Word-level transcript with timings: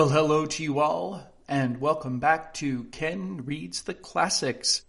Well, 0.00 0.08
hello 0.08 0.46
to 0.46 0.62
you 0.62 0.80
all, 0.80 1.20
and 1.46 1.78
welcome 1.78 2.20
back 2.20 2.54
to 2.54 2.84
Ken 2.84 3.44
Reads 3.44 3.82
the 3.82 3.92
Classics. 3.92 4.80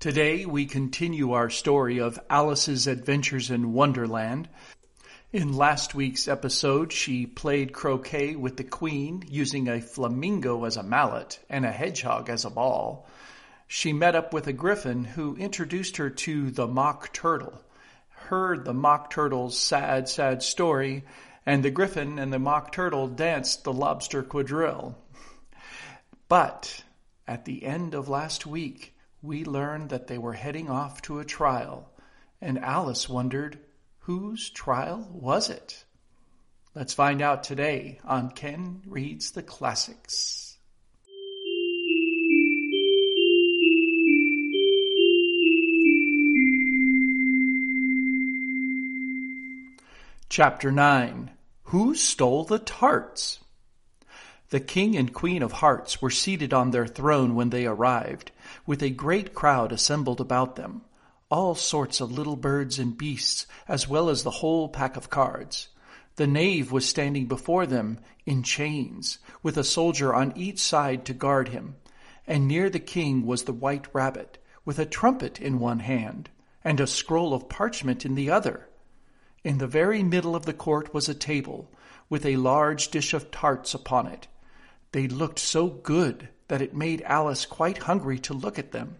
Today 0.00 0.46
we 0.46 0.64
continue 0.64 1.32
our 1.32 1.50
story 1.50 2.00
of 2.00 2.18
Alice's 2.30 2.86
adventures 2.86 3.50
in 3.50 3.74
Wonderland. 3.74 4.48
In 5.30 5.52
last 5.52 5.94
week's 5.94 6.26
episode, 6.26 6.90
she 6.90 7.26
played 7.26 7.74
croquet 7.74 8.34
with 8.34 8.56
the 8.56 8.64
queen 8.64 9.24
using 9.28 9.68
a 9.68 9.82
flamingo 9.82 10.64
as 10.64 10.78
a 10.78 10.82
mallet 10.82 11.38
and 11.50 11.66
a 11.66 11.70
hedgehog 11.70 12.30
as 12.30 12.46
a 12.46 12.50
ball. 12.50 13.06
She 13.68 13.92
met 13.92 14.14
up 14.14 14.32
with 14.32 14.46
a 14.46 14.54
griffin 14.54 15.04
who 15.04 15.36
introduced 15.36 15.98
her 15.98 16.08
to 16.08 16.50
the 16.50 16.66
mock 16.66 17.12
turtle, 17.12 17.60
heard 18.08 18.64
the 18.64 18.72
mock 18.72 19.10
turtle's 19.10 19.58
sad, 19.58 20.08
sad 20.08 20.42
story, 20.42 21.04
and 21.46 21.64
the 21.64 21.70
griffin 21.70 22.18
and 22.18 22.32
the 22.32 22.38
mock 22.40 22.72
turtle 22.72 23.06
danced 23.06 23.62
the 23.62 23.72
lobster 23.72 24.24
quadrille. 24.24 24.98
But 26.28 26.82
at 27.28 27.44
the 27.44 27.64
end 27.64 27.94
of 27.94 28.08
last 28.08 28.46
week, 28.46 28.94
we 29.22 29.44
learned 29.44 29.90
that 29.90 30.08
they 30.08 30.18
were 30.18 30.32
heading 30.32 30.68
off 30.68 31.00
to 31.02 31.20
a 31.20 31.24
trial, 31.24 31.88
and 32.40 32.58
Alice 32.58 33.08
wondered, 33.08 33.60
whose 34.00 34.50
trial 34.50 35.08
was 35.12 35.48
it? 35.48 35.84
Let's 36.74 36.94
find 36.94 37.22
out 37.22 37.44
today 37.44 38.00
on 38.04 38.30
Ken 38.30 38.82
Reads 38.84 39.30
the 39.30 39.42
Classics. 39.42 40.58
Chapter 50.28 50.70
9 50.70 51.30
who 51.70 51.96
stole 51.96 52.44
the 52.44 52.60
tarts? 52.60 53.40
The 54.50 54.60
king 54.60 54.96
and 54.96 55.12
queen 55.12 55.42
of 55.42 55.50
hearts 55.50 56.00
were 56.00 56.10
seated 56.10 56.54
on 56.54 56.70
their 56.70 56.86
throne 56.86 57.34
when 57.34 57.50
they 57.50 57.66
arrived, 57.66 58.30
with 58.64 58.84
a 58.84 58.90
great 58.90 59.34
crowd 59.34 59.72
assembled 59.72 60.20
about 60.20 60.54
them, 60.54 60.82
all 61.28 61.56
sorts 61.56 62.00
of 62.00 62.12
little 62.12 62.36
birds 62.36 62.78
and 62.78 62.96
beasts, 62.96 63.48
as 63.66 63.88
well 63.88 64.08
as 64.08 64.22
the 64.22 64.30
whole 64.30 64.68
pack 64.68 64.96
of 64.96 65.10
cards. 65.10 65.66
The 66.14 66.28
knave 66.28 66.70
was 66.70 66.88
standing 66.88 67.26
before 67.26 67.66
them 67.66 67.98
in 68.24 68.44
chains, 68.44 69.18
with 69.42 69.56
a 69.56 69.64
soldier 69.64 70.14
on 70.14 70.32
each 70.36 70.60
side 70.60 71.04
to 71.06 71.14
guard 71.14 71.48
him, 71.48 71.74
and 72.28 72.46
near 72.46 72.70
the 72.70 72.78
king 72.78 73.26
was 73.26 73.42
the 73.42 73.52
white 73.52 73.92
rabbit, 73.92 74.38
with 74.64 74.78
a 74.78 74.86
trumpet 74.86 75.40
in 75.40 75.58
one 75.58 75.80
hand, 75.80 76.30
and 76.62 76.78
a 76.78 76.86
scroll 76.86 77.34
of 77.34 77.48
parchment 77.48 78.04
in 78.06 78.14
the 78.14 78.30
other. 78.30 78.65
In 79.46 79.58
the 79.58 79.68
very 79.68 80.02
middle 80.02 80.34
of 80.34 80.44
the 80.44 80.52
court 80.52 80.92
was 80.92 81.08
a 81.08 81.14
table, 81.14 81.70
with 82.08 82.26
a 82.26 82.34
large 82.34 82.88
dish 82.88 83.14
of 83.14 83.30
tarts 83.30 83.74
upon 83.74 84.08
it. 84.08 84.26
They 84.90 85.06
looked 85.06 85.38
so 85.38 85.68
good 85.68 86.30
that 86.48 86.60
it 86.60 86.74
made 86.74 87.00
Alice 87.02 87.46
quite 87.46 87.84
hungry 87.84 88.18
to 88.18 88.34
look 88.34 88.58
at 88.58 88.72
them. 88.72 88.96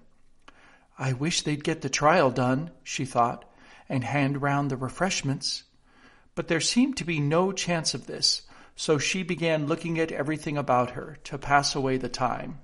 I 0.96 1.14
wish 1.14 1.42
they'd 1.42 1.64
get 1.64 1.80
the 1.80 1.88
trial 1.88 2.30
done, 2.30 2.70
she 2.84 3.04
thought, 3.04 3.44
and 3.88 4.04
hand 4.04 4.40
round 4.40 4.70
the 4.70 4.76
refreshments. 4.76 5.64
But 6.36 6.46
there 6.46 6.60
seemed 6.60 6.96
to 6.98 7.04
be 7.04 7.18
no 7.18 7.50
chance 7.50 7.92
of 7.92 8.06
this, 8.06 8.42
so 8.76 8.98
she 8.98 9.24
began 9.24 9.66
looking 9.66 9.98
at 9.98 10.12
everything 10.12 10.56
about 10.56 10.90
her 10.90 11.18
to 11.24 11.38
pass 11.38 11.74
away 11.74 11.96
the 11.96 12.08
time. 12.08 12.60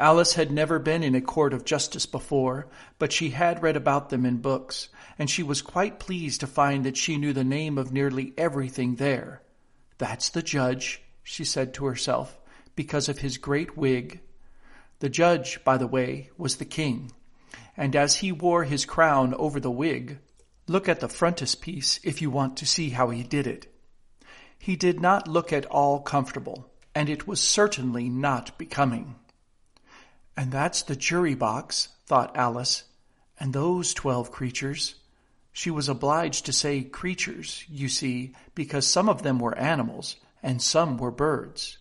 Alice 0.00 0.32
had 0.32 0.50
never 0.50 0.78
been 0.78 1.02
in 1.02 1.14
a 1.14 1.20
court 1.20 1.52
of 1.52 1.66
justice 1.66 2.06
before, 2.06 2.66
but 2.98 3.12
she 3.12 3.30
had 3.30 3.62
read 3.62 3.76
about 3.76 4.08
them 4.08 4.24
in 4.24 4.38
books, 4.38 4.88
and 5.18 5.28
she 5.28 5.42
was 5.42 5.60
quite 5.60 6.00
pleased 6.00 6.40
to 6.40 6.46
find 6.46 6.86
that 6.86 6.96
she 6.96 7.18
knew 7.18 7.34
the 7.34 7.44
name 7.44 7.76
of 7.76 7.92
nearly 7.92 8.32
everything 8.38 8.94
there. 8.94 9.42
That's 9.98 10.30
the 10.30 10.40
judge, 10.40 11.02
she 11.22 11.44
said 11.44 11.74
to 11.74 11.84
herself, 11.84 12.38
because 12.74 13.10
of 13.10 13.18
his 13.18 13.36
great 13.36 13.76
wig. 13.76 14.22
The 15.00 15.10
judge, 15.10 15.62
by 15.64 15.76
the 15.76 15.86
way, 15.86 16.30
was 16.38 16.56
the 16.56 16.64
king, 16.64 17.12
and 17.76 17.94
as 17.94 18.16
he 18.16 18.32
wore 18.32 18.64
his 18.64 18.86
crown 18.86 19.34
over 19.34 19.60
the 19.60 19.70
wig, 19.70 20.18
look 20.66 20.88
at 20.88 21.00
the 21.00 21.10
frontispiece 21.10 22.00
if 22.02 22.22
you 22.22 22.30
want 22.30 22.56
to 22.56 22.64
see 22.64 22.88
how 22.88 23.10
he 23.10 23.22
did 23.22 23.46
it. 23.46 23.66
He 24.58 24.76
did 24.76 24.98
not 24.98 25.28
look 25.28 25.52
at 25.52 25.66
all 25.66 26.00
comfortable, 26.00 26.70
and 26.94 27.10
it 27.10 27.26
was 27.26 27.38
certainly 27.38 28.08
not 28.08 28.56
becoming. 28.56 29.16
And 30.36 30.52
that's 30.52 30.82
the 30.82 30.96
jury 30.96 31.34
box, 31.34 31.88
thought 32.06 32.36
Alice, 32.36 32.84
and 33.38 33.52
those 33.52 33.94
twelve 33.94 34.30
creatures. 34.30 34.94
She 35.52 35.70
was 35.70 35.88
obliged 35.88 36.46
to 36.46 36.52
say 36.52 36.82
creatures, 36.82 37.64
you 37.68 37.88
see, 37.88 38.34
because 38.54 38.86
some 38.86 39.08
of 39.08 39.22
them 39.22 39.38
were 39.38 39.56
animals 39.58 40.16
and 40.42 40.62
some 40.62 40.96
were 40.96 41.10
birds. 41.10 41.78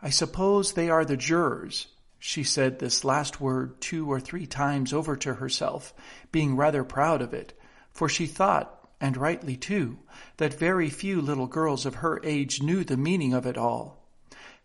I 0.00 0.10
suppose 0.10 0.72
they 0.72 0.90
are 0.90 1.04
the 1.04 1.16
jurors. 1.16 1.86
She 2.18 2.44
said 2.44 2.78
this 2.78 3.04
last 3.04 3.40
word 3.40 3.80
two 3.80 4.10
or 4.10 4.20
three 4.20 4.46
times 4.46 4.92
over 4.92 5.16
to 5.16 5.34
herself, 5.34 5.92
being 6.30 6.56
rather 6.56 6.82
proud 6.82 7.20
of 7.20 7.34
it, 7.34 7.52
for 7.92 8.08
she 8.08 8.26
thought, 8.26 8.88
and 9.00 9.16
rightly 9.16 9.56
too, 9.56 9.98
that 10.38 10.54
very 10.54 10.88
few 10.88 11.20
little 11.20 11.46
girls 11.46 11.84
of 11.84 11.96
her 11.96 12.20
age 12.24 12.62
knew 12.62 12.84
the 12.84 12.96
meaning 12.96 13.34
of 13.34 13.46
it 13.46 13.58
all. 13.58 14.06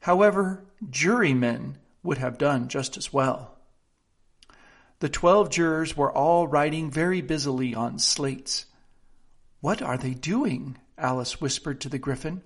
However, 0.02 0.66
jurymen 0.90 1.78
would 2.08 2.18
have 2.18 2.38
done 2.38 2.70
just 2.70 2.98
as 2.98 3.14
well. 3.14 3.60
The 5.00 5.10
twelve 5.10 5.52
jurors 5.52 5.96
were 5.96 6.12
all 6.12 6.48
writing 6.48 6.90
very 6.90 7.22
busily 7.22 7.76
on 7.76 8.00
slates. 8.00 8.66
What 9.60 9.82
are 9.82 9.98
they 9.98 10.14
doing? 10.14 10.78
Alice 10.98 11.40
whispered 11.40 11.82
to 11.82 11.90
the 11.90 12.00
Griffin. 12.00 12.42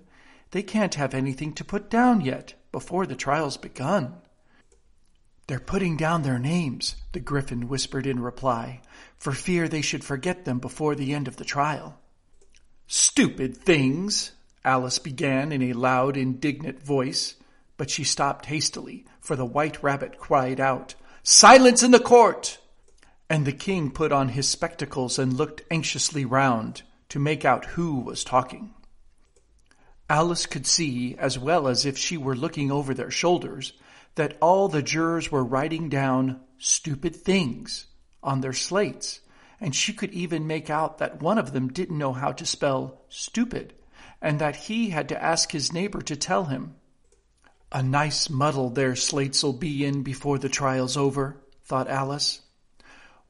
They 0.50 0.62
can't 0.62 0.96
have 0.96 1.14
anything 1.14 1.54
to 1.54 1.64
put 1.64 1.88
down 1.88 2.20
yet, 2.20 2.54
before 2.72 3.06
the 3.06 3.14
trial's 3.14 3.56
begun. 3.56 4.16
They're 5.46 5.60
putting 5.60 5.96
down 5.96 6.22
their 6.22 6.38
names, 6.38 6.96
the 7.12 7.20
Griffin 7.20 7.68
whispered 7.68 8.06
in 8.06 8.20
reply, 8.20 8.82
for 9.16 9.32
fear 9.32 9.68
they 9.68 9.80
should 9.80 10.04
forget 10.04 10.44
them 10.44 10.58
before 10.58 10.94
the 10.94 11.14
end 11.14 11.28
of 11.28 11.36
the 11.36 11.44
trial. 11.44 11.98
Stupid 12.88 13.56
things! 13.56 14.32
Alice 14.64 14.98
began 14.98 15.52
in 15.52 15.62
a 15.62 15.72
loud, 15.72 16.16
indignant 16.16 16.82
voice, 16.82 17.36
but 17.82 17.90
she 17.90 18.04
stopped 18.04 18.46
hastily, 18.46 19.04
for 19.18 19.34
the 19.34 19.44
white 19.44 19.82
rabbit 19.82 20.16
cried 20.16 20.60
out, 20.60 20.94
Silence 21.24 21.82
in 21.82 21.90
the 21.90 21.98
court! 21.98 22.60
And 23.28 23.44
the 23.44 23.50
king 23.50 23.90
put 23.90 24.12
on 24.12 24.28
his 24.28 24.48
spectacles 24.48 25.18
and 25.18 25.32
looked 25.32 25.62
anxiously 25.68 26.24
round 26.24 26.82
to 27.08 27.18
make 27.18 27.44
out 27.44 27.64
who 27.64 27.98
was 27.98 28.22
talking. 28.22 28.72
Alice 30.08 30.46
could 30.46 30.64
see, 30.64 31.16
as 31.18 31.40
well 31.40 31.66
as 31.66 31.84
if 31.84 31.98
she 31.98 32.16
were 32.16 32.36
looking 32.36 32.70
over 32.70 32.94
their 32.94 33.10
shoulders, 33.10 33.72
that 34.14 34.38
all 34.40 34.68
the 34.68 34.80
jurors 34.80 35.32
were 35.32 35.42
writing 35.42 35.88
down 35.88 36.40
stupid 36.58 37.16
things 37.16 37.86
on 38.22 38.42
their 38.42 38.52
slates, 38.52 39.18
and 39.60 39.74
she 39.74 39.92
could 39.92 40.12
even 40.12 40.46
make 40.46 40.70
out 40.70 40.98
that 40.98 41.20
one 41.20 41.36
of 41.36 41.52
them 41.52 41.66
didn't 41.66 41.98
know 41.98 42.12
how 42.12 42.30
to 42.30 42.46
spell 42.46 43.02
stupid, 43.08 43.74
and 44.20 44.38
that 44.38 44.54
he 44.54 44.90
had 44.90 45.08
to 45.08 45.20
ask 45.20 45.50
his 45.50 45.72
neighbor 45.72 46.00
to 46.00 46.14
tell 46.14 46.44
him. 46.44 46.76
A 47.74 47.82
nice 47.82 48.28
muddle 48.28 48.68
their 48.68 48.94
slates'll 48.94 49.54
be 49.54 49.82
in 49.82 50.02
before 50.02 50.38
the 50.38 50.50
trial's 50.50 50.94
over, 50.94 51.38
thought 51.64 51.88
Alice. 51.88 52.42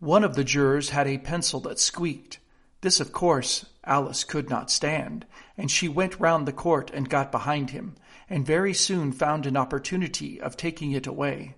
One 0.00 0.24
of 0.24 0.34
the 0.34 0.42
jurors 0.42 0.88
had 0.88 1.06
a 1.06 1.18
pencil 1.18 1.60
that 1.60 1.78
squeaked. 1.78 2.40
This, 2.80 2.98
of 2.98 3.12
course, 3.12 3.66
Alice 3.84 4.24
could 4.24 4.50
not 4.50 4.68
stand, 4.68 5.26
and 5.56 5.70
she 5.70 5.86
went 5.86 6.18
round 6.18 6.48
the 6.48 6.52
court 6.52 6.90
and 6.92 7.08
got 7.08 7.30
behind 7.30 7.70
him, 7.70 7.94
and 8.28 8.44
very 8.44 8.74
soon 8.74 9.12
found 9.12 9.46
an 9.46 9.56
opportunity 9.56 10.40
of 10.40 10.56
taking 10.56 10.90
it 10.90 11.06
away. 11.06 11.54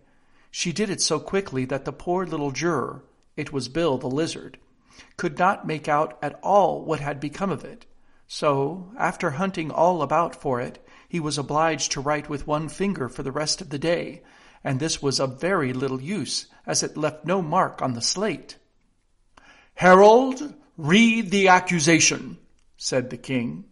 She 0.51 0.71
did 0.71 0.91
it 0.91 1.01
so 1.01 1.19
quickly 1.19 1.65
that 1.65 1.87
the 1.87 1.93
poor 1.93 2.27
little 2.27 2.51
juror, 2.51 3.03
it 3.35 3.51
was 3.51 3.69
Bill 3.69 3.97
the 3.97 4.09
lizard, 4.09 4.59
could 5.17 5.39
not 5.39 5.67
make 5.67 5.89
out 5.89 6.19
at 6.23 6.39
all 6.43 6.85
what 6.85 7.01
had 7.01 7.19
become 7.19 7.51
of 7.51 7.65
it. 7.65 7.87
So, 8.27 8.93
after 8.99 9.33
hunting 9.33 9.71
all 9.71 10.03
about 10.03 10.35
for 10.35 10.61
it, 10.61 10.85
he 11.09 11.21
was 11.21 11.39
obliged 11.39 11.93
to 11.93 12.01
write 12.01 12.29
with 12.29 12.47
one 12.47 12.69
finger 12.69 13.09
for 13.09 13.23
the 13.23 13.33
rest 13.33 13.61
of 13.61 13.71
the 13.71 13.79
day, 13.79 14.23
and 14.65 14.81
this 14.81 15.03
was 15.03 15.21
of 15.21 15.41
very 15.41 15.73
little 15.73 16.01
use, 16.01 16.47
as 16.67 16.83
it 16.83 16.97
left 16.97 17.25
no 17.25 17.43
mark 17.43 17.83
on 17.83 17.95
the 17.95 18.01
slate. 18.01 18.57
Herald, 19.75 20.55
read 20.77 21.31
the 21.31 21.49
accusation, 21.49 22.39
said 22.77 23.11
the 23.11 23.17
king. 23.17 23.65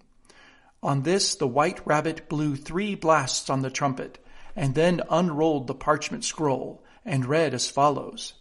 On 0.83 1.03
this 1.03 1.35
the 1.35 1.47
white 1.47 1.85
rabbit 1.87 2.29
blew 2.29 2.57
three 2.57 2.95
blasts 2.95 3.49
on 3.49 3.63
the 3.63 3.71
trumpet, 3.71 4.19
and 4.55 4.75
then 4.75 5.01
unrolled 5.09 5.67
the 5.67 5.75
parchment 5.75 6.25
scroll, 6.25 6.85
and 7.05 7.25
read 7.25 7.55
as 7.55 7.71
follows. 7.71 8.35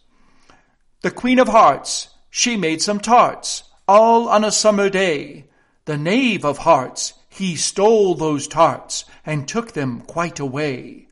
The 1.00 1.10
Queen 1.10 1.38
of 1.38 1.48
Hearts, 1.48 2.10
she 2.30 2.56
made 2.56 2.82
some 2.82 3.00
tarts, 3.00 3.64
all 3.88 4.28
on 4.28 4.44
a 4.44 4.52
summer 4.52 4.88
day. 4.88 5.46
The 5.84 5.98
Knave 5.98 6.44
of 6.44 6.58
Hearts, 6.58 7.14
he 7.28 7.56
stole 7.56 8.14
those 8.14 8.46
tarts 8.46 9.04
and 9.26 9.48
took 9.48 9.72
them 9.72 10.02
quite 10.02 10.38
away. 10.38 11.08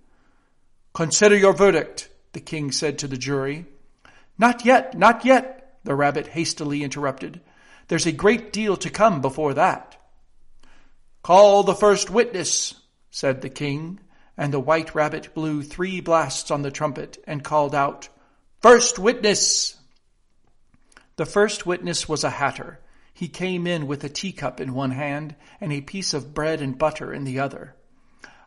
Consider 0.94 1.36
your 1.36 1.52
verdict, 1.52 2.08
the 2.32 2.40
king 2.40 2.70
said 2.70 2.98
to 2.98 3.08
the 3.08 3.16
jury. 3.16 3.66
Not 4.38 4.64
yet, 4.64 4.96
not 4.96 5.24
yet, 5.24 5.78
the 5.82 5.94
rabbit 5.94 6.28
hastily 6.28 6.84
interrupted. 6.84 7.40
There's 7.88 8.06
a 8.06 8.12
great 8.12 8.52
deal 8.52 8.76
to 8.76 8.90
come 8.90 9.20
before 9.20 9.54
that. 9.54 9.96
Call 11.22 11.62
the 11.62 11.74
first 11.74 12.08
witness, 12.08 12.74
said 13.10 13.42
the 13.42 13.50
king, 13.50 13.98
and 14.36 14.54
the 14.54 14.60
white 14.60 14.94
rabbit 14.94 15.34
blew 15.34 15.62
three 15.62 16.00
blasts 16.00 16.50
on 16.50 16.62
the 16.62 16.70
trumpet 16.70 17.18
and 17.26 17.42
called 17.42 17.74
out, 17.74 18.08
First 18.60 18.98
witness! 18.98 19.76
The 21.16 21.26
first 21.26 21.66
witness 21.66 22.08
was 22.08 22.24
a 22.24 22.30
hatter. 22.30 22.78
He 23.20 23.28
came 23.28 23.66
in 23.66 23.86
with 23.86 24.02
a 24.02 24.08
teacup 24.08 24.62
in 24.62 24.72
one 24.72 24.92
hand 24.92 25.34
and 25.60 25.74
a 25.74 25.82
piece 25.82 26.14
of 26.14 26.32
bread 26.32 26.62
and 26.62 26.78
butter 26.78 27.12
in 27.12 27.24
the 27.24 27.40
other. 27.40 27.74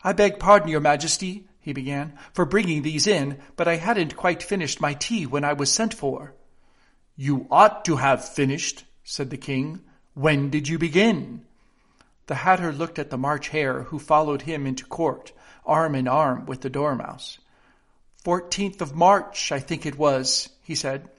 I 0.04 0.14
beg 0.14 0.40
pardon, 0.40 0.68
your 0.68 0.80
majesty, 0.80 1.48
he 1.60 1.74
began, 1.74 2.18
for 2.34 2.44
bringing 2.44 2.82
these 2.82 3.06
in, 3.06 3.38
but 3.56 3.68
I 3.68 3.76
hadn't 3.76 4.16
quite 4.16 4.42
finished 4.42 4.82
my 4.82 4.96
tea 4.96 5.28
when 5.28 5.44
I 5.44 5.54
was 5.54 5.72
sent 5.72 5.94
for. 5.94 6.34
You 7.16 7.46
ought 7.52 7.86
to 7.86 7.98
have 7.98 8.28
finished, 8.28 8.84
said 9.04 9.30
the 9.30 9.38
king. 9.38 9.82
When 10.16 10.50
did 10.50 10.68
you 10.68 10.80
begin? 10.80 11.46
The 12.26 12.34
hatter 12.34 12.74
looked 12.74 12.98
at 12.98 13.12
the 13.12 13.18
March 13.20 13.50
Hare, 13.50 13.84
who 13.84 14.00
followed 14.00 14.42
him 14.42 14.66
into 14.66 14.86
court, 14.86 15.34
arm 15.68 15.94
in 15.94 16.08
arm 16.08 16.48
with 16.48 16.62
the 16.62 16.72
Dormouse. 16.72 17.38
Fourteenth 18.24 18.82
of 18.82 18.96
March, 18.96 19.52
I 19.52 19.60
think 19.60 19.86
it 19.86 20.00
was, 20.00 20.50
he 20.64 20.74
said. 20.74 21.12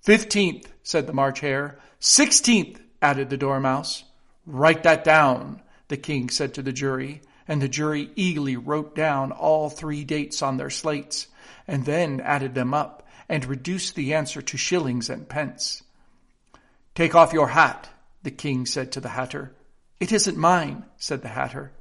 Fifteenth, 0.00 0.72
said 0.82 1.06
the 1.06 1.12
March 1.12 1.40
Hare. 1.40 1.78
Sixteenth, 2.00 2.80
added 3.04 3.28
the 3.28 3.36
Dormouse. 3.36 4.02
Write 4.46 4.82
that 4.84 5.04
down, 5.04 5.60
the 5.88 5.96
king 5.98 6.30
said 6.30 6.54
to 6.54 6.62
the 6.62 6.72
jury, 6.72 7.20
and 7.46 7.60
the 7.60 7.68
jury 7.68 8.10
eagerly 8.16 8.56
wrote 8.56 8.94
down 8.94 9.30
all 9.30 9.68
three 9.68 10.04
dates 10.04 10.40
on 10.40 10.56
their 10.56 10.70
slates, 10.70 11.28
and 11.68 11.84
then 11.84 12.20
added 12.20 12.54
them 12.54 12.72
up, 12.72 13.06
and 13.28 13.44
reduced 13.44 13.94
the 13.94 14.14
answer 14.14 14.40
to 14.42 14.56
shillings 14.56 15.10
and 15.10 15.28
pence. 15.28 15.82
Take 16.94 17.14
off 17.14 17.32
your 17.32 17.48
hat, 17.48 17.88
the 18.22 18.30
king 18.30 18.66
said 18.66 18.92
to 18.92 19.00
the 19.00 19.10
hatter. 19.10 19.54
It 20.00 20.12
isn't 20.12 20.36
mine, 20.36 20.84
said 20.96 21.22
the 21.22 21.28
hatter. 21.28 21.72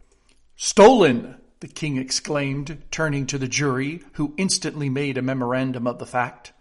Stolen, 0.56 1.38
the 1.60 1.68
king 1.68 1.98
exclaimed, 1.98 2.84
turning 2.92 3.28
to 3.28 3.38
the 3.38 3.48
jury, 3.48 4.04
who 4.14 4.34
instantly 4.38 4.90
made 4.90 5.18
a 5.18 5.22
memorandum 5.22 5.88
of 5.88 6.00
the 6.00 6.06
fact. 6.06 6.53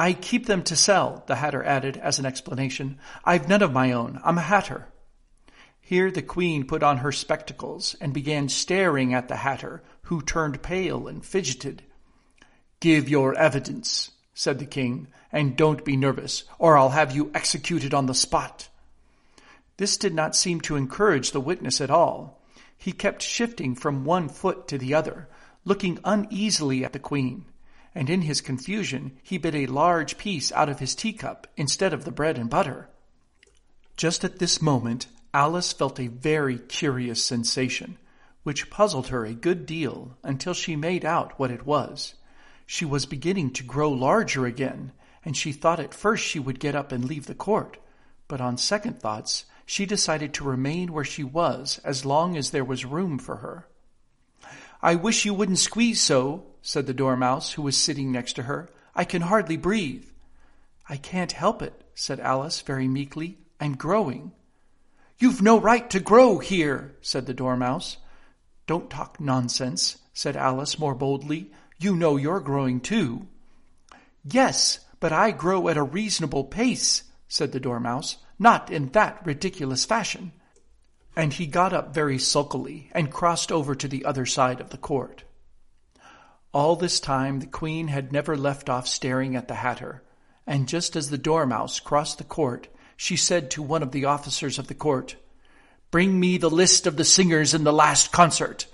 I 0.00 0.12
keep 0.12 0.46
them 0.46 0.62
to 0.62 0.76
sell, 0.76 1.24
the 1.26 1.34
hatter 1.34 1.64
added 1.64 1.96
as 1.96 2.20
an 2.20 2.26
explanation. 2.26 3.00
I've 3.24 3.48
none 3.48 3.62
of 3.62 3.72
my 3.72 3.90
own. 3.90 4.20
I'm 4.24 4.38
a 4.38 4.42
hatter. 4.42 4.86
Here 5.80 6.12
the 6.12 6.22
queen 6.22 6.66
put 6.66 6.84
on 6.84 6.98
her 6.98 7.10
spectacles 7.10 7.96
and 8.00 8.14
began 8.14 8.48
staring 8.48 9.12
at 9.12 9.26
the 9.26 9.36
hatter, 9.36 9.82
who 10.02 10.22
turned 10.22 10.62
pale 10.62 11.08
and 11.08 11.24
fidgeted. 11.24 11.82
Give 12.78 13.08
your 13.08 13.34
evidence, 13.34 14.12
said 14.34 14.60
the 14.60 14.66
king, 14.66 15.08
and 15.32 15.56
don't 15.56 15.84
be 15.84 15.96
nervous, 15.96 16.44
or 16.60 16.78
I'll 16.78 16.90
have 16.90 17.10
you 17.10 17.32
executed 17.34 17.92
on 17.92 18.06
the 18.06 18.14
spot. 18.14 18.68
This 19.78 19.96
did 19.96 20.14
not 20.14 20.36
seem 20.36 20.60
to 20.60 20.76
encourage 20.76 21.32
the 21.32 21.40
witness 21.40 21.80
at 21.80 21.90
all. 21.90 22.40
He 22.76 22.92
kept 22.92 23.20
shifting 23.20 23.74
from 23.74 24.04
one 24.04 24.28
foot 24.28 24.68
to 24.68 24.78
the 24.78 24.94
other, 24.94 25.28
looking 25.64 25.98
uneasily 26.04 26.84
at 26.84 26.92
the 26.92 27.00
queen, 27.00 27.46
and 27.98 28.08
in 28.08 28.22
his 28.22 28.40
confusion 28.40 29.10
he 29.24 29.38
bit 29.38 29.56
a 29.56 29.66
large 29.66 30.18
piece 30.18 30.52
out 30.52 30.68
of 30.68 30.78
his 30.78 30.94
teacup 30.94 31.48
instead 31.56 31.92
of 31.92 32.04
the 32.04 32.12
bread 32.12 32.38
and 32.38 32.48
butter. 32.48 32.88
Just 33.96 34.22
at 34.22 34.38
this 34.38 34.62
moment 34.62 35.08
Alice 35.34 35.72
felt 35.72 35.98
a 35.98 36.06
very 36.06 36.58
curious 36.58 37.24
sensation, 37.24 37.98
which 38.44 38.70
puzzled 38.70 39.08
her 39.08 39.26
a 39.26 39.34
good 39.34 39.66
deal 39.66 40.16
until 40.22 40.54
she 40.54 40.76
made 40.76 41.04
out 41.04 41.36
what 41.40 41.50
it 41.50 41.66
was. 41.66 42.14
She 42.66 42.84
was 42.84 43.04
beginning 43.04 43.50
to 43.54 43.64
grow 43.64 43.90
larger 43.90 44.46
again, 44.46 44.92
and 45.24 45.36
she 45.36 45.50
thought 45.50 45.80
at 45.80 45.92
first 45.92 46.24
she 46.24 46.38
would 46.38 46.60
get 46.60 46.76
up 46.76 46.92
and 46.92 47.04
leave 47.04 47.26
the 47.26 47.34
court, 47.34 47.78
but 48.28 48.40
on 48.40 48.58
second 48.58 49.00
thoughts 49.00 49.44
she 49.66 49.86
decided 49.86 50.32
to 50.34 50.44
remain 50.44 50.92
where 50.92 51.04
she 51.04 51.24
was 51.24 51.80
as 51.82 52.04
long 52.04 52.36
as 52.36 52.50
there 52.50 52.64
was 52.64 52.84
room 52.84 53.18
for 53.18 53.38
her. 53.38 53.66
I 54.80 54.94
wish 54.94 55.24
you 55.24 55.34
wouldn't 55.34 55.58
squeeze 55.58 56.00
so, 56.00 56.46
said 56.68 56.86
the 56.86 56.92
Dormouse, 56.92 57.52
who 57.52 57.62
was 57.62 57.78
sitting 57.78 58.12
next 58.12 58.34
to 58.34 58.42
her. 58.42 58.68
I 58.94 59.04
can 59.04 59.22
hardly 59.22 59.56
breathe. 59.56 60.04
I 60.86 60.98
can't 60.98 61.32
help 61.32 61.62
it, 61.62 61.72
said 61.94 62.20
Alice 62.20 62.60
very 62.60 62.86
meekly. 62.86 63.38
I'm 63.58 63.74
growing. 63.74 64.32
You've 65.18 65.40
no 65.40 65.58
right 65.58 65.88
to 65.88 65.98
grow 65.98 66.40
here, 66.40 66.94
said 67.00 67.24
the 67.24 67.32
Dormouse. 67.32 67.96
Don't 68.66 68.90
talk 68.90 69.18
nonsense, 69.18 69.96
said 70.12 70.36
Alice 70.36 70.78
more 70.78 70.94
boldly. 70.94 71.50
You 71.78 71.96
know 71.96 72.18
you're 72.18 72.38
growing 72.38 72.80
too. 72.80 73.26
Yes, 74.22 74.80
but 75.00 75.10
I 75.10 75.30
grow 75.30 75.68
at 75.68 75.78
a 75.78 75.82
reasonable 75.82 76.44
pace, 76.44 77.02
said 77.28 77.52
the 77.52 77.60
Dormouse 77.60 78.18
not 78.38 78.70
in 78.70 78.90
that 78.90 79.24
ridiculous 79.24 79.86
fashion. 79.86 80.32
And 81.16 81.32
he 81.32 81.46
got 81.46 81.72
up 81.72 81.94
very 81.94 82.18
sulkily 82.18 82.90
and 82.92 83.10
crossed 83.10 83.50
over 83.50 83.74
to 83.74 83.88
the 83.88 84.04
other 84.04 84.26
side 84.26 84.60
of 84.60 84.68
the 84.68 84.76
court. 84.76 85.24
All 86.54 86.76
this 86.76 86.98
time 86.98 87.40
the 87.40 87.46
queen 87.46 87.88
had 87.88 88.12
never 88.12 88.36
left 88.36 88.70
off 88.70 88.86
staring 88.86 89.36
at 89.36 89.48
the 89.48 89.54
hatter, 89.54 90.02
and 90.46 90.66
just 90.66 90.96
as 90.96 91.10
the 91.10 91.18
dormouse 91.18 91.78
crossed 91.78 92.18
the 92.18 92.24
court, 92.24 92.68
she 92.96 93.16
said 93.16 93.50
to 93.50 93.62
one 93.62 93.82
of 93.82 93.92
the 93.92 94.06
officers 94.06 94.58
of 94.58 94.66
the 94.66 94.74
court, 94.74 95.16
Bring 95.90 96.18
me 96.18 96.38
the 96.38 96.50
list 96.50 96.86
of 96.86 96.96
the 96.96 97.04
singers 97.04 97.54
in 97.54 97.64
the 97.64 97.72
last 97.72 98.12
concert. 98.12 98.66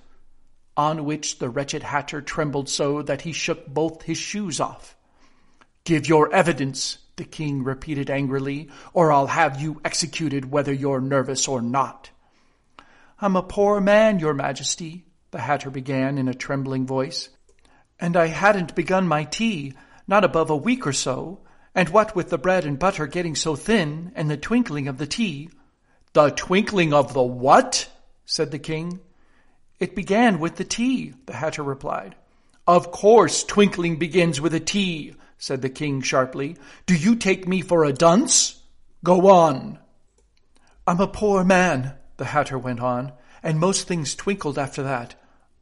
On 0.77 1.05
which 1.05 1.39
the 1.39 1.49
wretched 1.49 1.83
hatter 1.83 2.21
trembled 2.21 2.69
so 2.69 3.03
that 3.03 3.23
he 3.23 3.33
shook 3.33 3.67
both 3.67 4.03
his 4.03 4.19
shoes 4.19 4.61
off. 4.61 4.97
Give 5.85 6.09
your 6.09 6.33
evidence, 6.33 6.99
the 7.17 7.25
king 7.25 7.63
repeated 7.63 8.09
angrily, 8.11 8.71
or 8.93 9.13
I'll 9.13 9.29
have 9.29 9.61
you 9.61 9.81
executed 9.85 10.51
whether 10.51 10.73
you're 10.73 11.01
nervous 11.01 11.47
or 11.47 11.61
not. 11.61 12.11
I'm 13.21 13.37
a 13.37 13.43
poor 13.43 13.81
man, 13.81 14.19
your 14.19 14.35
majesty, 14.35 15.07
the 15.31 15.41
hatter 15.41 15.71
began 15.71 16.19
in 16.19 16.29
a 16.29 16.35
trembling 16.35 16.87
voice, 16.87 17.29
and 18.05 18.19
I 18.19 18.27
hadn't 18.27 18.75
begun 18.75 19.09
my 19.09 19.25
tea, 19.25 19.73
not 20.07 20.25
above 20.25 20.51
a 20.51 20.57
week 20.57 20.87
or 20.87 20.93
so, 20.93 21.41
and 21.75 21.89
what 21.89 22.15
with 22.15 22.29
the 22.29 22.37
bread 22.37 22.67
and 22.67 22.79
butter 22.79 23.07
getting 23.07 23.35
so 23.35 23.57
thin, 23.57 24.13
and 24.15 24.31
the 24.31 24.37
twinkling 24.37 24.89
of 24.89 24.99
the 24.99 25.07
tea. 25.07 25.49
The 26.13 26.29
twinkling 26.29 26.93
of 26.93 27.15
the 27.15 27.23
what? 27.23 27.89
said 28.27 28.51
the 28.51 28.59
king. 28.59 29.01
It 29.81 29.97
began 29.97 30.39
with 30.39 30.57
the 30.57 30.65
tea, 30.65 31.15
the 31.25 31.33
hatter 31.33 31.63
replied. 31.63 32.15
Of 32.67 32.93
course 32.93 33.43
twinkling 33.43 33.97
begins 33.97 34.39
with 34.39 34.53
a 34.53 34.61
T, 34.61 35.15
said 35.39 35.63
the 35.63 35.71
king 35.71 36.03
sharply. 36.03 36.59
Do 36.85 36.95
you 36.95 37.17
take 37.17 37.49
me 37.49 37.63
for 37.63 37.87
a 37.87 37.93
dunce? 37.95 38.61
Go 39.03 39.31
on. 39.31 39.79
I'm 40.87 41.01
a 41.01 41.09
poor 41.09 41.43
man, 41.43 41.95
the 42.19 42.27
hatter 42.27 42.59
went 42.59 42.81
on, 42.81 43.13
and 43.43 43.59
most 43.59 43.89
things 43.89 44.15
twinkled 44.15 44.59
after 44.59 44.83
that. 44.83 45.15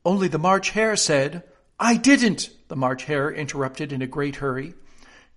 Only 0.04 0.26
the 0.26 0.40
March 0.40 0.70
Hare 0.70 0.96
said, 0.96 1.44
I 1.84 1.96
didn't, 1.96 2.50
the 2.68 2.76
March 2.76 3.02
Hare 3.06 3.28
interrupted 3.28 3.92
in 3.92 4.02
a 4.02 4.06
great 4.06 4.36
hurry. 4.36 4.74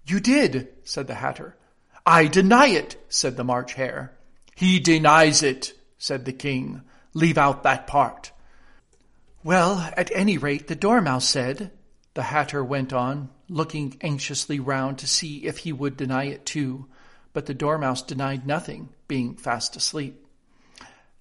You 0.05 0.19
did, 0.19 0.67
said 0.83 1.07
the 1.07 1.15
hatter. 1.15 1.57
I 2.05 2.27
deny 2.27 2.67
it, 2.67 3.03
said 3.09 3.35
the 3.35 3.43
March 3.43 3.73
Hare. 3.73 4.15
He 4.55 4.79
denies 4.79 5.41
it, 5.41 5.73
said 5.97 6.23
the 6.23 6.31
king. 6.31 6.83
Leave 7.15 7.39
out 7.39 7.63
that 7.63 7.87
part. 7.87 8.31
Well, 9.43 9.91
at 9.97 10.11
any 10.13 10.37
rate, 10.37 10.67
the 10.67 10.75
Dormouse 10.75 11.27
said, 11.27 11.71
the 12.13 12.21
hatter 12.21 12.63
went 12.63 12.93
on, 12.93 13.31
looking 13.49 13.97
anxiously 14.01 14.59
round 14.59 14.99
to 14.99 15.07
see 15.07 15.45
if 15.45 15.57
he 15.57 15.73
would 15.73 15.97
deny 15.97 16.25
it 16.25 16.45
too, 16.45 16.85
but 17.33 17.47
the 17.47 17.55
Dormouse 17.55 18.03
denied 18.03 18.45
nothing, 18.45 18.89
being 19.07 19.35
fast 19.35 19.75
asleep. 19.75 20.23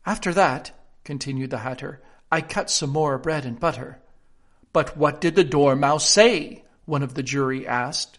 After 0.05 0.35
that, 0.35 0.73
continued 1.03 1.49
the 1.49 1.59
hatter, 1.59 2.03
I 2.31 2.43
cut 2.43 2.69
some 2.69 2.91
more 2.91 3.17
bread 3.17 3.47
and 3.47 3.59
butter. 3.59 4.01
But 4.75 4.97
what 4.97 5.21
did 5.21 5.37
the 5.37 5.45
Dormouse 5.45 6.07
say? 6.07 6.65
one 6.85 7.05
of 7.05 7.15
the 7.15 7.23
jury 7.23 7.67
asked. 7.67 8.19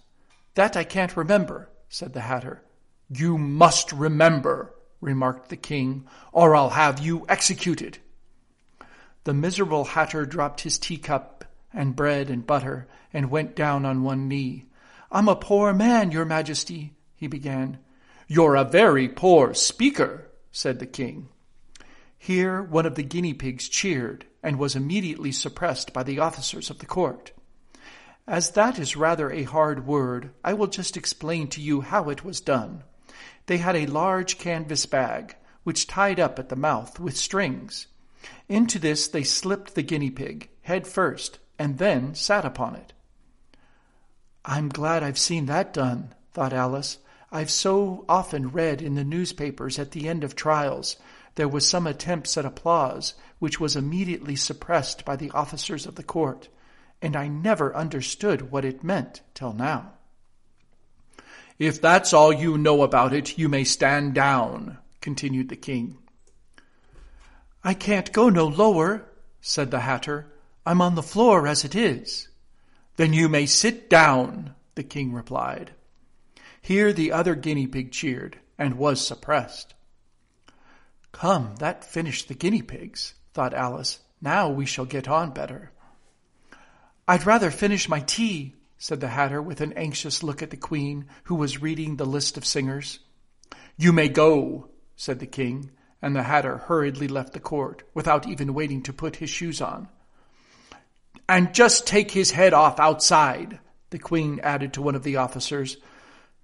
That 0.56 0.78
I 0.78 0.86
can't 0.86 1.18
remember, 1.18 1.70
said 1.90 2.14
the 2.14 2.22
hatter. 2.22 2.64
You 3.10 3.38
must 3.38 3.92
remember, 3.92 4.74
remarked 5.02 5.50
the 5.50 5.58
king, 5.58 6.08
or 6.32 6.56
I'll 6.56 6.70
have 6.72 7.00
you 7.00 7.26
executed. 7.28 8.00
The 9.26 9.34
miserable 9.34 9.84
hatter 9.84 10.26
dropped 10.26 10.62
his 10.62 10.80
teacup 10.80 11.44
and 11.74 11.96
bread 11.96 12.30
and 12.30 12.48
butter 12.48 12.88
and 13.14 13.30
went 13.30 13.56
down 13.56 13.86
on 13.86 14.04
one 14.04 14.30
knee. 14.30 14.66
I'm 15.12 15.28
a 15.28 15.36
poor 15.36 15.74
man, 15.74 16.12
your 16.12 16.26
majesty, 16.26 16.94
he 17.18 17.28
began. 17.28 17.80
You're 18.30 18.56
a 18.56 18.64
very 18.64 19.10
poor 19.10 19.54
speaker, 19.54 20.32
said 20.52 20.80
the 20.80 20.88
king. 20.88 21.28
Here 22.18 22.64
one 22.64 22.86
of 22.86 22.96
the 22.96 23.04
guinea 23.04 23.34
pigs 23.34 23.68
cheered 23.68 24.26
and 24.46 24.60
was 24.60 24.76
immediately 24.76 25.32
suppressed 25.32 25.92
by 25.92 26.04
the 26.04 26.20
officers 26.20 26.70
of 26.70 26.78
the 26.78 26.86
court. 26.86 27.32
As 28.28 28.52
that 28.52 28.78
is 28.78 28.96
rather 28.96 29.32
a 29.32 29.42
hard 29.42 29.88
word, 29.88 30.30
I 30.44 30.54
will 30.54 30.68
just 30.68 30.96
explain 30.96 31.48
to 31.48 31.62
you 31.62 31.82
how 31.82 32.10
it 32.12 32.24
was 32.24 32.42
done. 32.42 32.84
They 33.48 33.58
had 33.58 33.76
a 33.76 33.88
large 33.88 34.38
canvas 34.38 34.86
bag, 34.86 35.36
which 35.64 35.88
tied 35.88 36.20
up 36.20 36.38
at 36.38 36.50
the 36.50 36.56
mouth 36.56 37.00
with 37.00 37.18
strings. 37.18 37.88
Into 38.48 38.78
this 38.78 39.08
they 39.08 39.24
slipped 39.24 39.74
the 39.74 39.82
guinea 39.82 40.12
pig, 40.12 40.50
head 40.62 40.86
first, 40.86 41.40
and 41.58 41.80
then 41.80 42.14
sat 42.14 42.46
upon 42.46 42.76
it. 42.76 42.94
I'm 44.46 44.70
glad 44.70 45.02
I've 45.02 45.18
seen 45.18 45.48
that 45.48 45.74
done, 45.74 46.14
thought 46.34 46.54
Alice. 46.54 47.00
I've 47.32 47.50
so 47.50 48.06
often 48.08 48.52
read 48.52 48.80
in 48.80 48.94
the 48.94 49.04
newspapers 49.04 49.80
at 49.80 49.90
the 49.90 50.08
end 50.08 50.24
of 50.24 50.36
trials, 50.36 50.98
there 51.36 51.50
was 51.50 51.68
some 51.68 51.86
attempts 51.86 52.38
at 52.38 52.46
applause, 52.46 53.14
which 53.40 53.60
was 53.60 53.76
immediately 53.76 54.36
suppressed 54.36 55.06
by 55.06 55.16
the 55.16 55.32
officers 55.32 55.86
of 55.86 55.96
the 55.96 56.04
court, 56.04 56.50
and 57.02 57.16
I 57.16 57.28
never 57.28 57.76
understood 57.76 58.52
what 58.52 58.66
it 58.66 58.84
meant 58.84 59.22
till 59.34 59.54
now. 59.54 59.94
If 61.58 61.82
that's 61.82 62.14
all 62.14 62.34
you 62.34 62.58
know 62.58 62.84
about 62.84 63.14
it, 63.14 63.38
you 63.38 63.48
may 63.50 63.64
stand 63.64 64.14
down, 64.14 64.78
continued 65.02 65.50
the 65.50 65.56
king. 65.56 65.98
I 67.64 67.74
can't 67.74 68.12
go 68.12 68.30
no 68.30 68.46
lower, 68.46 69.06
said 69.42 69.72
the 69.72 69.80
hatter. 69.80 70.32
I'm 70.66 70.82
on 70.82 70.96
the 70.96 71.04
floor 71.04 71.48
as 71.48 71.66
it 71.66 71.74
is. 71.74 72.28
Then 72.96 73.12
you 73.12 73.28
may 73.28 73.46
sit 73.48 73.90
down, 73.90 74.54
the 74.76 74.84
king 74.84 75.14
replied. 75.14 75.72
Here 76.62 76.94
the 76.94 77.12
other 77.12 77.36
guinea 77.36 77.68
pig 77.68 77.92
cheered, 77.92 78.40
and 78.58 78.78
was 78.78 79.06
suppressed. 79.06 79.74
Come, 81.12 81.56
that 81.58 81.84
finished 81.84 82.28
the 82.28 82.34
guinea 82.34 82.62
pigs, 82.62 83.15
thought 83.36 83.54
Alice. 83.54 84.00
Now 84.22 84.50
we 84.50 84.66
shall 84.66 84.86
get 84.86 85.10
on 85.10 85.32
better. 85.32 85.72
I'd 87.06 87.26
rather 87.26 87.52
finish 87.52 87.90
my 87.90 88.00
tea, 88.00 88.56
said 88.78 89.02
the 89.02 89.10
Hatter 89.10 89.42
with 89.42 89.60
an 89.60 89.74
anxious 89.74 90.24
look 90.24 90.42
at 90.42 90.52
the 90.52 90.58
Queen, 90.58 91.06
who 91.26 91.36
was 91.36 91.62
reading 91.62 91.98
the 91.98 92.06
list 92.06 92.38
of 92.38 92.46
singers. 92.46 93.00
You 93.78 93.92
may 93.92 94.08
go, 94.08 94.70
said 94.96 95.20
the 95.20 95.28
King, 95.28 95.70
and 96.02 96.16
the 96.16 96.24
Hatter 96.24 96.58
hurriedly 96.58 97.10
left 97.10 97.34
the 97.34 97.42
court, 97.42 97.84
without 97.94 98.26
even 98.26 98.54
waiting 98.54 98.82
to 98.84 98.94
put 98.94 99.18
his 99.18 99.30
shoes 99.30 99.62
on. 99.62 99.90
And 101.28 101.54
just 101.54 101.86
take 101.86 102.12
his 102.12 102.32
head 102.32 102.54
off 102.54 102.80
outside, 102.80 103.60
the 103.90 104.00
Queen 104.00 104.40
added 104.44 104.74
to 104.74 104.82
one 104.82 104.96
of 104.96 105.04
the 105.04 105.18
officers, 105.18 105.76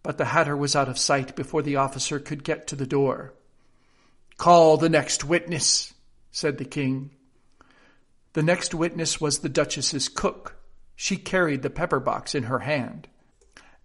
but 0.04 0.18
the 0.18 0.26
Hatter 0.26 0.58
was 0.58 0.76
out 0.76 0.90
of 0.90 1.00
sight 1.00 1.38
before 1.38 1.62
the 1.62 1.78
officer 1.78 2.20
could 2.20 2.44
get 2.44 2.68
to 2.68 2.76
the 2.76 2.86
door. 2.86 3.34
Call 4.38 4.76
the 4.76 4.90
next 4.90 5.24
witness, 5.24 5.94
said 6.32 6.58
the 6.58 6.66
king. 6.66 7.12
The 8.34 8.44
next 8.44 8.74
witness 8.74 9.20
was 9.20 9.40
the 9.40 9.50
Duchess's 9.50 10.08
cook. 10.08 10.56
She 10.96 11.18
carried 11.18 11.62
the 11.62 11.70
pepper 11.70 12.00
box 12.00 12.34
in 12.34 12.44
her 12.44 12.60
hand. 12.60 13.08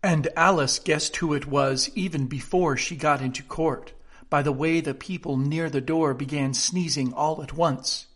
And 0.02 0.28
Alice 0.36 0.78
guessed 0.78 1.16
who 1.16 1.34
it 1.34 1.46
was 1.46 1.90
even 1.94 2.26
before 2.26 2.76
she 2.76 2.94
got 2.94 3.20
into 3.20 3.42
court, 3.42 3.92
by 4.30 4.42
the 4.42 4.52
way 4.52 4.80
the 4.80 4.94
people 4.94 5.36
near 5.36 5.68
the 5.68 5.80
door 5.80 6.14
began 6.14 6.54
sneezing 6.54 7.12
all 7.12 7.42
at 7.42 7.54
once. 7.54 8.06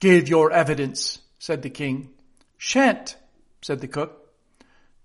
Give 0.00 0.28
your 0.28 0.50
evidence, 0.52 1.20
said 1.38 1.62
the 1.62 1.70
king. 1.70 2.10
Shan't, 2.58 3.16
said 3.62 3.80
the 3.80 3.88
cook. 3.88 4.32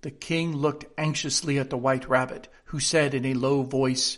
The 0.02 0.12
king 0.12 0.56
looked 0.56 0.86
anxiously 0.98 1.60
at 1.60 1.70
the 1.70 1.78
white 1.78 2.10
rabbit, 2.10 2.48
who 2.66 2.80
said 2.80 3.14
in 3.14 3.26
a 3.26 3.34
low 3.34 3.64
voice, 3.64 4.18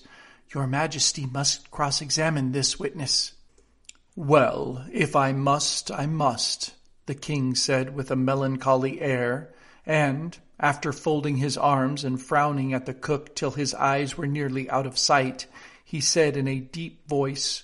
Your 0.54 0.68
Majesty 0.68 1.26
must 1.26 1.70
cross-examine 1.72 2.52
this 2.52 2.80
witness. 2.80 3.34
Well, 4.24 4.86
if 4.92 5.16
I 5.16 5.32
must, 5.32 5.90
I 5.90 6.06
must, 6.06 6.76
the 7.08 7.16
king 7.16 7.56
said 7.56 7.96
with 7.96 8.12
a 8.12 8.16
melancholy 8.16 9.02
air, 9.02 9.52
and, 9.84 10.38
after 10.60 10.94
folding 10.94 11.38
his 11.38 11.58
arms 11.58 12.04
and 12.04 12.22
frowning 12.22 12.72
at 12.72 12.86
the 12.86 12.94
cook 12.94 13.36
till 13.36 13.50
his 13.50 13.74
eyes 13.74 14.20
were 14.20 14.28
nearly 14.28 14.70
out 14.70 14.86
of 14.86 15.00
sight, 15.00 15.48
he 15.84 16.02
said 16.02 16.38
in 16.38 16.48
a 16.48 16.60
deep 16.60 17.08
voice, 17.08 17.64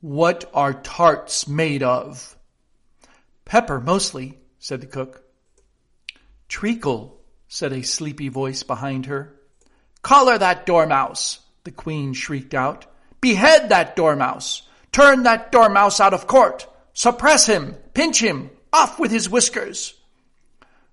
What 0.00 0.48
are 0.54 0.72
tarts 0.72 1.48
made 1.48 1.82
of? 1.82 2.36
Pepper, 3.44 3.80
mostly, 3.80 4.38
said 4.60 4.82
the 4.82 4.86
cook. 4.86 5.24
Treacle, 6.46 7.20
said 7.48 7.72
a 7.72 7.82
sleepy 7.82 8.28
voice 8.28 8.62
behind 8.62 9.06
her. 9.06 9.34
Collar 10.00 10.38
that 10.38 10.64
dormouse, 10.64 11.40
the 11.64 11.72
queen 11.72 12.12
shrieked 12.12 12.54
out. 12.54 12.86
Behead 13.20 13.70
that 13.70 13.96
dormouse! 13.96 14.62
Turn 14.92 15.22
that 15.24 15.50
dormouse 15.50 16.00
out 16.00 16.14
of 16.14 16.26
court! 16.26 16.66
Suppress 16.92 17.46
him! 17.46 17.76
Pinch 17.94 18.22
him! 18.22 18.50
Off 18.72 19.00
with 19.00 19.10
his 19.10 19.28
whiskers! 19.28 19.94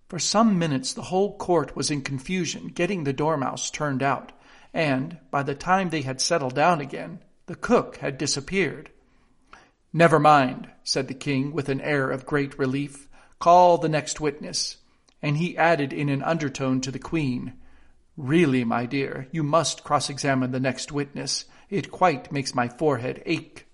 For 0.08 0.18
some 0.18 0.58
minutes 0.58 0.94
the 0.94 1.03
whole 1.03 1.38
court 1.38 1.75
was 1.75 1.91
in 1.91 2.01
confusion 2.01 2.68
getting 2.68 3.03
the 3.03 3.13
dormouse 3.13 3.70
turned 3.70 4.01
out, 4.01 4.32
and 4.74 5.18
by 5.29 5.44
the 5.44 5.56
time 5.56 5.89
they 5.89 6.01
had 6.01 6.22
settled 6.22 6.56
down 6.56 6.82
again, 6.82 7.20
the 7.46 7.56
cook 7.56 7.98
had 7.98 8.18
disappeared. 8.18 8.89
Never 9.94 10.20
mind, 10.20 10.70
said 10.84 11.08
the 11.08 11.13
king 11.13 11.51
with 11.51 11.70
an 11.70 11.82
air 11.82 12.10
of 12.10 12.25
great 12.25 12.58
relief. 12.58 13.08
Call 13.39 13.77
the 13.77 13.89
next 13.89 14.20
witness 14.20 14.77
and 15.22 15.38
he 15.38 15.58
added 15.58 15.91
in 15.94 16.10
an 16.10 16.24
undertone 16.24 16.82
to 16.82 16.91
the 16.91 17.00
queen, 17.00 17.53
Really, 18.18 18.65
my 18.65 18.86
dear, 18.86 19.29
you 19.32 19.44
must 19.44 19.86
cross-examine 19.86 20.51
the 20.51 20.60
next 20.60 20.91
witness. 20.91 21.46
It 21.70 21.89
quite 21.89 22.34
makes 22.34 22.53
my 22.53 22.68
forehead 22.68 23.24
ache. 23.25 23.65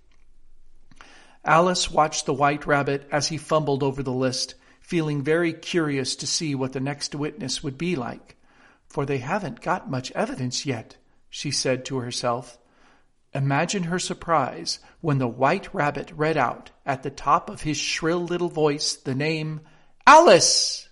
Alice 1.45 1.91
watched 1.91 2.25
the 2.25 2.33
white 2.33 2.65
rabbit 2.65 3.07
as 3.11 3.27
he 3.27 3.37
fumbled 3.37 3.83
over 3.83 4.01
the 4.01 4.11
list, 4.11 4.55
feeling 4.81 5.21
very 5.21 5.53
curious 5.53 6.15
to 6.15 6.27
see 6.27 6.55
what 6.55 6.73
the 6.73 6.79
next 6.79 7.13
witness 7.13 7.63
would 7.63 7.77
be 7.77 7.95
like. 7.95 8.35
For 8.87 9.05
they 9.05 9.19
haven't 9.19 9.61
got 9.61 9.89
much 9.89 10.11
evidence 10.13 10.65
yet, 10.65 10.97
she 11.29 11.51
said 11.51 11.85
to 11.85 11.97
herself. 11.97 12.57
Imagine 13.33 13.83
her 13.83 13.99
surprise 13.99 14.79
when 15.01 15.19
the 15.19 15.27
white 15.27 15.71
rabbit 15.73 16.11
read 16.15 16.37
out 16.37 16.71
at 16.85 17.03
the 17.03 17.09
top 17.11 17.49
of 17.49 17.61
his 17.61 17.77
shrill 17.77 18.23
little 18.23 18.49
voice 18.49 18.95
the 18.95 19.13
name 19.13 19.61
Alice! 20.07 20.89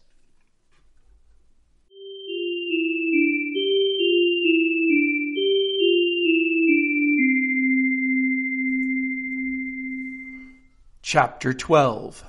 Chapter 11.13 11.53
12 11.53 12.25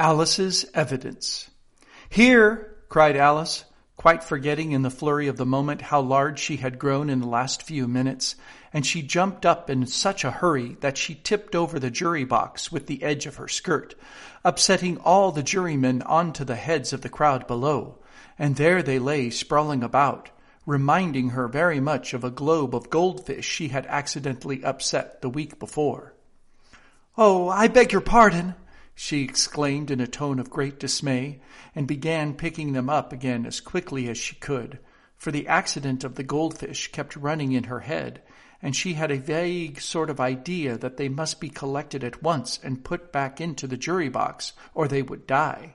Alice's 0.00 0.66
Evidence 0.74 1.48
Here, 2.08 2.74
cried 2.88 3.16
Alice, 3.16 3.64
quite 3.96 4.24
forgetting 4.24 4.72
in 4.72 4.82
the 4.82 4.90
flurry 4.90 5.28
of 5.28 5.36
the 5.36 5.46
moment 5.46 5.80
how 5.80 6.00
large 6.00 6.40
she 6.40 6.56
had 6.56 6.80
grown 6.80 7.08
in 7.08 7.20
the 7.20 7.28
last 7.28 7.62
few 7.62 7.86
minutes, 7.86 8.34
and 8.72 8.84
she 8.84 9.00
jumped 9.00 9.46
up 9.46 9.70
in 9.70 9.86
such 9.86 10.24
a 10.24 10.32
hurry 10.32 10.76
that 10.80 10.98
she 10.98 11.14
tipped 11.14 11.54
over 11.54 11.78
the 11.78 11.88
jury 11.88 12.24
box 12.24 12.72
with 12.72 12.88
the 12.88 13.04
edge 13.04 13.26
of 13.26 13.36
her 13.36 13.46
skirt, 13.46 13.94
upsetting 14.44 14.98
all 14.98 15.30
the 15.30 15.44
jurymen 15.44 16.02
onto 16.02 16.42
the 16.42 16.56
heads 16.56 16.92
of 16.92 17.02
the 17.02 17.08
crowd 17.08 17.46
below, 17.46 18.00
and 18.36 18.56
there 18.56 18.82
they 18.82 18.98
lay 18.98 19.30
sprawling 19.30 19.84
about, 19.84 20.30
reminding 20.66 21.28
her 21.28 21.46
very 21.46 21.78
much 21.78 22.12
of 22.12 22.24
a 22.24 22.30
globe 22.32 22.74
of 22.74 22.90
goldfish 22.90 23.46
she 23.46 23.68
had 23.68 23.86
accidentally 23.86 24.64
upset 24.64 25.22
the 25.22 25.30
week 25.30 25.60
before. 25.60 26.15
Oh, 27.18 27.48
I 27.48 27.68
beg 27.68 27.92
your 27.92 28.02
pardon, 28.02 28.56
she 28.94 29.22
exclaimed 29.22 29.90
in 29.90 30.00
a 30.00 30.06
tone 30.06 30.38
of 30.38 30.50
great 30.50 30.78
dismay, 30.78 31.40
and 31.74 31.86
began 31.86 32.34
picking 32.34 32.74
them 32.74 32.90
up 32.90 33.10
again 33.10 33.46
as 33.46 33.58
quickly 33.58 34.06
as 34.08 34.18
she 34.18 34.34
could, 34.34 34.78
for 35.16 35.30
the 35.30 35.48
accident 35.48 36.04
of 36.04 36.16
the 36.16 36.22
goldfish 36.22 36.92
kept 36.92 37.16
running 37.16 37.52
in 37.52 37.64
her 37.64 37.80
head, 37.80 38.20
and 38.60 38.76
she 38.76 38.94
had 38.94 39.10
a 39.10 39.16
vague 39.16 39.80
sort 39.80 40.10
of 40.10 40.20
idea 40.20 40.76
that 40.76 40.98
they 40.98 41.08
must 41.08 41.40
be 41.40 41.48
collected 41.48 42.04
at 42.04 42.22
once 42.22 42.60
and 42.62 42.84
put 42.84 43.12
back 43.12 43.40
into 43.40 43.66
the 43.66 43.78
jury 43.78 44.10
box, 44.10 44.52
or 44.74 44.86
they 44.86 45.00
would 45.00 45.26
die. 45.26 45.74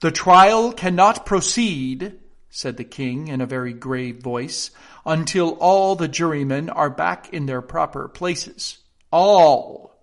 The 0.00 0.10
trial 0.10 0.72
cannot 0.72 1.26
proceed, 1.26 2.18
said 2.48 2.78
the 2.78 2.84
king 2.84 3.28
in 3.28 3.42
a 3.42 3.46
very 3.46 3.74
grave 3.74 4.22
voice, 4.22 4.70
until 5.04 5.58
all 5.60 5.94
the 5.94 6.08
jurymen 6.08 6.70
are 6.70 6.88
back 6.88 7.34
in 7.34 7.44
their 7.44 7.60
proper 7.60 8.08
places. 8.08 8.78
All 9.10 9.97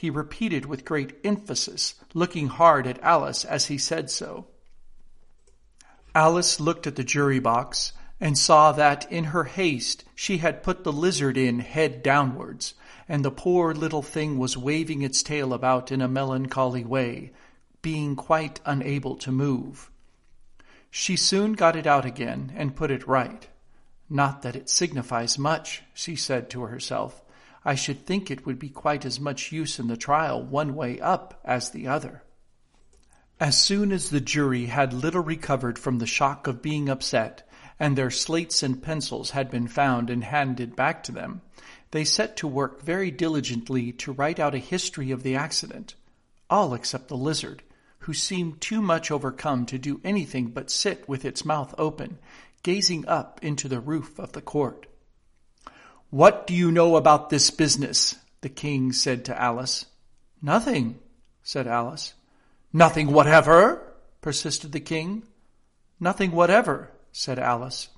he 0.00 0.08
repeated 0.08 0.64
with 0.64 0.86
great 0.86 1.12
emphasis, 1.24 1.94
looking 2.14 2.48
hard 2.48 2.86
at 2.86 3.02
Alice 3.02 3.44
as 3.44 3.66
he 3.66 3.76
said 3.76 4.08
so. 4.08 4.46
Alice 6.14 6.58
looked 6.58 6.86
at 6.86 6.96
the 6.96 7.04
jury 7.04 7.38
box 7.38 7.92
and 8.18 8.38
saw 8.38 8.72
that 8.72 9.12
in 9.12 9.24
her 9.24 9.44
haste 9.44 10.02
she 10.14 10.38
had 10.38 10.62
put 10.62 10.84
the 10.84 10.92
lizard 10.92 11.36
in 11.36 11.58
head 11.58 12.02
downwards, 12.02 12.72
and 13.10 13.22
the 13.22 13.30
poor 13.30 13.74
little 13.74 14.00
thing 14.00 14.38
was 14.38 14.56
waving 14.56 15.02
its 15.02 15.22
tail 15.22 15.52
about 15.52 15.92
in 15.92 16.00
a 16.00 16.08
melancholy 16.08 16.82
way, 16.82 17.30
being 17.82 18.16
quite 18.16 18.58
unable 18.64 19.16
to 19.16 19.30
move. 19.30 19.90
She 20.90 21.14
soon 21.14 21.52
got 21.52 21.76
it 21.76 21.86
out 21.86 22.06
again 22.06 22.54
and 22.56 22.74
put 22.74 22.90
it 22.90 23.06
right. 23.06 23.46
Not 24.08 24.40
that 24.40 24.56
it 24.56 24.70
signifies 24.70 25.38
much, 25.38 25.82
she 25.92 26.16
said 26.16 26.48
to 26.50 26.62
herself. 26.62 27.22
I 27.64 27.74
should 27.74 28.06
think 28.06 28.30
it 28.30 28.46
would 28.46 28.58
be 28.58 28.70
quite 28.70 29.04
as 29.04 29.20
much 29.20 29.52
use 29.52 29.78
in 29.78 29.88
the 29.88 29.96
trial 29.96 30.42
one 30.42 30.74
way 30.74 30.98
up 31.00 31.40
as 31.44 31.70
the 31.70 31.86
other. 31.88 32.22
As 33.38 33.60
soon 33.60 33.92
as 33.92 34.10
the 34.10 34.20
jury 34.20 34.66
had 34.66 34.92
little 34.92 35.22
recovered 35.22 35.78
from 35.78 35.98
the 35.98 36.06
shock 36.06 36.46
of 36.46 36.62
being 36.62 36.88
upset, 36.88 37.48
and 37.78 37.96
their 37.96 38.10
slates 38.10 38.62
and 38.62 38.82
pencils 38.82 39.30
had 39.30 39.50
been 39.50 39.66
found 39.66 40.10
and 40.10 40.24
handed 40.24 40.76
back 40.76 41.02
to 41.04 41.12
them, 41.12 41.40
they 41.90 42.04
set 42.04 42.36
to 42.36 42.46
work 42.46 42.82
very 42.82 43.10
diligently 43.10 43.92
to 43.92 44.12
write 44.12 44.38
out 44.38 44.54
a 44.54 44.58
history 44.58 45.10
of 45.10 45.22
the 45.22 45.34
accident, 45.34 45.94
all 46.48 46.74
except 46.74 47.08
the 47.08 47.16
lizard, 47.16 47.62
who 48.00 48.14
seemed 48.14 48.60
too 48.60 48.80
much 48.80 49.10
overcome 49.10 49.66
to 49.66 49.78
do 49.78 50.00
anything 50.04 50.48
but 50.48 50.70
sit 50.70 51.08
with 51.08 51.24
its 51.24 51.44
mouth 51.44 51.74
open, 51.78 52.18
gazing 52.62 53.06
up 53.06 53.40
into 53.42 53.68
the 53.68 53.80
roof 53.80 54.18
of 54.18 54.32
the 54.32 54.42
court. 54.42 54.86
What 56.10 56.46
do 56.46 56.54
you 56.54 56.70
know 56.70 56.96
about 56.96 57.30
this 57.30 57.50
business? 57.50 58.16
the 58.40 58.48
king 58.48 58.92
said 58.92 59.24
to 59.26 59.40
Alice. 59.40 59.86
Nothing, 60.42 60.98
said 61.42 61.66
Alice. 61.66 62.14
Nothing 62.72 63.12
whatever, 63.12 63.82
persisted 64.20 64.72
the 64.72 64.80
king. 64.80 65.24
Nothing 65.98 66.30
whatever, 66.30 66.90
said 67.12 67.38
Alice. 67.38 67.88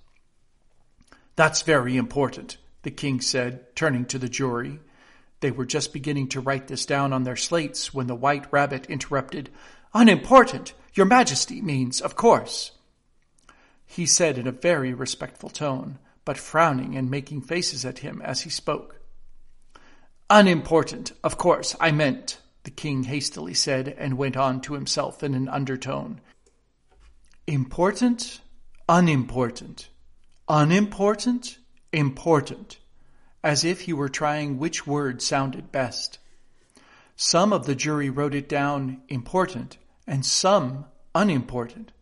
That's 1.37 1.63
very 1.63 1.97
important, 1.97 2.57
the 2.83 2.91
king 2.91 3.21
said, 3.21 3.75
turning 3.77 4.05
to 4.07 4.19
the 4.19 4.29
jury. 4.29 4.81
They 5.41 5.51
were 5.51 5.67
just 5.67 5.93
beginning 5.93 6.29
to 6.29 6.41
write 6.41 6.69
this 6.69 6.87
down 6.87 7.13
on 7.13 7.25
their 7.25 7.37
slates 7.37 7.95
when 7.95 8.07
the 8.07 8.15
white 8.15 8.53
rabbit 8.53 8.87
interrupted. 8.87 9.51
Unimportant, 9.95 10.73
your 10.95 11.07
majesty 11.07 11.61
means, 11.61 12.01
of 12.01 12.17
course. 12.17 12.73
He 13.85 14.07
said 14.07 14.39
in 14.39 14.47
a 14.47 14.53
very 14.53 14.95
respectful 14.95 15.51
tone, 15.51 15.99
but 16.25 16.39
frowning 16.39 16.97
and 16.97 17.11
making 17.11 17.43
faces 17.43 17.85
at 17.85 17.99
him 17.99 18.23
as 18.23 18.43
he 18.43 18.51
spoke. 18.51 19.01
Unimportant, 20.31 21.13
of 21.23 21.37
course, 21.37 21.77
I 21.81 21.91
meant, 21.91 22.41
the 22.65 22.71
king 22.71 23.05
hastily 23.05 23.55
said, 23.55 23.89
and 23.89 24.17
went 24.17 24.37
on 24.37 24.61
to 24.63 24.75
himself 24.75 25.23
in 25.23 25.35
an 25.35 25.49
undertone. 25.49 26.21
Important, 27.47 28.41
unimportant, 28.89 29.89
unimportant, 30.49 31.59
important, 31.93 32.79
as 33.45 33.65
if 33.65 33.83
he 33.83 33.93
were 33.93 34.09
trying 34.09 34.59
which 34.59 34.87
word 34.87 35.21
sounded 35.21 35.73
best. 35.73 36.19
Some 37.17 37.53
of 37.53 37.67
the 37.67 37.75
jury 37.75 38.09
wrote 38.09 38.35
it 38.35 38.49
down 38.49 39.03
important, 39.09 39.77
and 40.07 40.25
some 40.25 40.87
unimportant. 41.15 41.93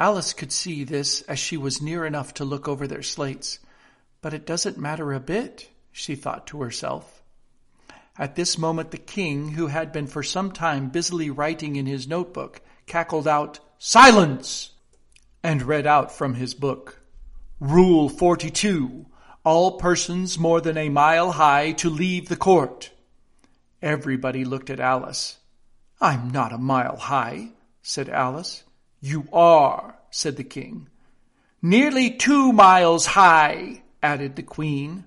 Alice 0.00 0.32
could 0.32 0.50
see 0.50 0.82
this 0.82 1.20
as 1.28 1.38
she 1.38 1.58
was 1.58 1.82
near 1.82 2.06
enough 2.06 2.32
to 2.32 2.44
look 2.46 2.66
over 2.66 2.86
their 2.86 3.02
slates. 3.02 3.58
But 4.22 4.32
it 4.32 4.46
doesn't 4.46 4.78
matter 4.78 5.12
a 5.12 5.20
bit, 5.20 5.68
she 5.92 6.14
thought 6.14 6.46
to 6.46 6.62
herself. 6.62 7.22
At 8.16 8.34
this 8.34 8.56
moment 8.56 8.92
the 8.92 8.96
king, 8.96 9.50
who 9.50 9.66
had 9.66 9.92
been 9.92 10.06
for 10.06 10.22
some 10.22 10.52
time 10.52 10.88
busily 10.88 11.28
writing 11.28 11.76
in 11.76 11.84
his 11.84 12.08
notebook, 12.08 12.62
cackled 12.86 13.28
out, 13.28 13.60
Silence! 13.78 14.70
and 15.42 15.60
read 15.60 15.86
out 15.86 16.10
from 16.10 16.32
his 16.32 16.54
book. 16.54 17.02
Rule 17.60 18.08
42. 18.08 19.04
All 19.44 19.72
persons 19.76 20.38
more 20.38 20.62
than 20.62 20.78
a 20.78 20.88
mile 20.88 21.32
high 21.32 21.72
to 21.72 21.90
leave 21.90 22.30
the 22.30 22.36
court. 22.36 22.90
Everybody 23.82 24.46
looked 24.46 24.70
at 24.70 24.80
Alice. 24.80 25.36
I'm 26.00 26.30
not 26.30 26.54
a 26.54 26.58
mile 26.58 26.96
high, 26.96 27.50
said 27.82 28.08
Alice. 28.08 28.64
You 29.00 29.26
are, 29.32 29.96
said 30.10 30.36
the 30.36 30.44
king. 30.44 30.88
Nearly 31.62 32.10
two 32.10 32.52
miles 32.52 33.06
high, 33.06 33.82
added 34.02 34.36
the 34.36 34.42
queen. 34.42 35.04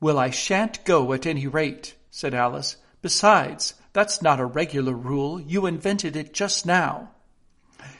Well, 0.00 0.18
I 0.18 0.30
shan't 0.30 0.84
go 0.84 1.12
at 1.12 1.26
any 1.26 1.46
rate, 1.46 1.94
said 2.10 2.34
Alice. 2.34 2.76
Besides, 3.02 3.74
that's 3.92 4.20
not 4.20 4.40
a 4.40 4.46
regular 4.46 4.94
rule. 4.94 5.40
You 5.40 5.66
invented 5.66 6.16
it 6.16 6.34
just 6.34 6.66
now. 6.66 7.10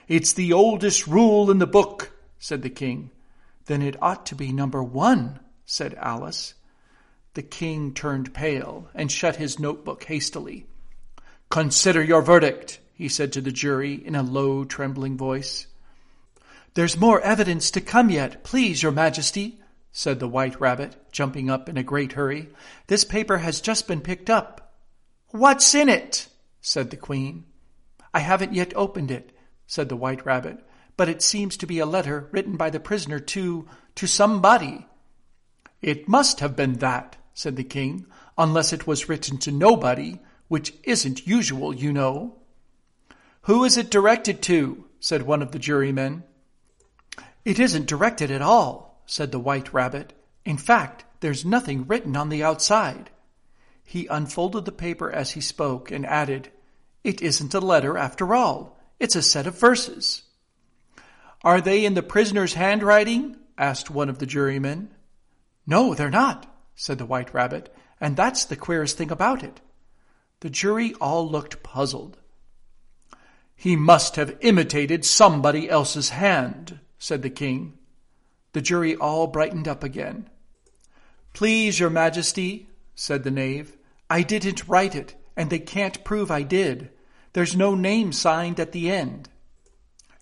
It's 0.08 0.32
the 0.32 0.52
oldest 0.52 1.06
rule 1.06 1.50
in 1.50 1.58
the 1.58 1.66
book, 1.66 2.12
said 2.38 2.62
the 2.62 2.70
king. 2.70 3.10
Then 3.66 3.80
it 3.80 4.02
ought 4.02 4.26
to 4.26 4.34
be 4.34 4.52
number 4.52 4.82
one, 4.82 5.40
said 5.64 5.94
Alice. 5.94 6.54
The 7.34 7.42
king 7.42 7.94
turned 7.94 8.34
pale 8.34 8.88
and 8.94 9.10
shut 9.10 9.36
his 9.36 9.58
notebook 9.58 10.04
hastily. 10.04 10.66
Consider 11.50 12.02
your 12.02 12.22
verdict, 12.22 12.80
he 12.94 13.08
said 13.08 13.32
to 13.32 13.40
the 13.40 13.52
jury 13.52 13.94
in 13.94 14.14
a 14.14 14.22
low, 14.22 14.64
trembling 14.64 15.16
voice. 15.16 15.66
There's 16.74 16.98
more 16.98 17.20
evidence 17.20 17.70
to 17.72 17.80
come 17.80 18.10
yet, 18.10 18.42
please, 18.44 18.82
your 18.82 18.92
majesty, 18.92 19.60
said 19.92 20.18
the 20.18 20.28
white 20.28 20.60
rabbit, 20.60 20.96
jumping 21.12 21.48
up 21.48 21.68
in 21.68 21.76
a 21.76 21.82
great 21.82 22.12
hurry. 22.12 22.48
This 22.88 23.04
paper 23.04 23.38
has 23.38 23.60
just 23.60 23.86
been 23.86 24.00
picked 24.00 24.28
up. 24.28 24.74
What's 25.28 25.74
in 25.74 25.88
it? 25.88 26.28
said 26.60 26.90
the 26.90 26.96
queen. 26.96 27.44
I 28.12 28.20
haven't 28.20 28.54
yet 28.54 28.72
opened 28.74 29.10
it, 29.10 29.36
said 29.66 29.88
the 29.88 29.96
white 29.96 30.24
rabbit, 30.24 30.64
but 30.96 31.08
it 31.08 31.22
seems 31.22 31.56
to 31.58 31.66
be 31.66 31.78
a 31.78 31.86
letter 31.86 32.28
written 32.32 32.56
by 32.56 32.70
the 32.70 32.80
prisoner 32.80 33.18
to, 33.18 33.66
to 33.96 34.06
somebody. 34.06 34.86
It 35.82 36.08
must 36.08 36.40
have 36.40 36.56
been 36.56 36.74
that, 36.74 37.16
said 37.34 37.56
the 37.56 37.64
king, 37.64 38.06
unless 38.38 38.72
it 38.72 38.86
was 38.86 39.08
written 39.08 39.38
to 39.38 39.52
nobody, 39.52 40.20
which 40.48 40.74
isn't 40.84 41.26
usual, 41.26 41.74
you 41.74 41.92
know. 41.92 42.36
Who 43.44 43.64
is 43.64 43.76
it 43.76 43.90
directed 43.90 44.40
to? 44.42 44.86
said 45.00 45.22
one 45.22 45.42
of 45.42 45.52
the 45.52 45.58
jurymen. 45.58 46.24
It 47.44 47.58
isn't 47.58 47.86
directed 47.86 48.30
at 48.30 48.40
all, 48.40 49.02
said 49.04 49.32
the 49.32 49.38
white 49.38 49.74
rabbit. 49.74 50.14
In 50.46 50.56
fact, 50.56 51.04
there's 51.20 51.44
nothing 51.44 51.86
written 51.86 52.16
on 52.16 52.30
the 52.30 52.42
outside. 52.42 53.10
He 53.84 54.06
unfolded 54.06 54.64
the 54.64 54.72
paper 54.72 55.10
as 55.10 55.32
he 55.32 55.42
spoke 55.42 55.90
and 55.90 56.06
added, 56.06 56.50
It 57.02 57.20
isn't 57.20 57.52
a 57.52 57.60
letter 57.60 57.98
after 57.98 58.34
all. 58.34 58.78
It's 58.98 59.14
a 59.14 59.20
set 59.20 59.46
of 59.46 59.58
verses. 59.58 60.22
Are 61.42 61.60
they 61.60 61.84
in 61.84 61.92
the 61.92 62.02
prisoner's 62.02 62.54
handwriting? 62.54 63.36
asked 63.58 63.90
one 63.90 64.08
of 64.08 64.20
the 64.20 64.26
jurymen. 64.26 64.88
No, 65.66 65.92
they're 65.92 66.08
not, 66.08 66.46
said 66.74 66.96
the 66.96 67.04
white 67.04 67.34
rabbit, 67.34 67.74
and 68.00 68.16
that's 68.16 68.46
the 68.46 68.56
queerest 68.56 68.96
thing 68.96 69.10
about 69.10 69.42
it. 69.42 69.60
The 70.40 70.48
jury 70.48 70.94
all 70.94 71.28
looked 71.28 71.62
puzzled. 71.62 72.16
He 73.64 73.76
must 73.76 74.16
have 74.16 74.36
imitated 74.42 75.06
somebody 75.06 75.70
else's 75.70 76.10
hand, 76.10 76.80
said 76.98 77.22
the 77.22 77.30
king. 77.30 77.78
The 78.52 78.60
jury 78.60 78.94
all 78.94 79.26
brightened 79.26 79.66
up 79.66 79.82
again. 79.82 80.28
Please, 81.32 81.80
your 81.80 81.88
majesty, 81.88 82.68
said 82.94 83.24
the 83.24 83.30
knave, 83.30 83.78
I 84.10 84.20
didn't 84.20 84.68
write 84.68 84.94
it, 84.94 85.14
and 85.34 85.48
they 85.48 85.60
can't 85.60 86.04
prove 86.04 86.30
I 86.30 86.42
did. 86.42 86.90
There's 87.32 87.56
no 87.56 87.74
name 87.74 88.12
signed 88.12 88.60
at 88.60 88.72
the 88.72 88.90
end. 88.90 89.30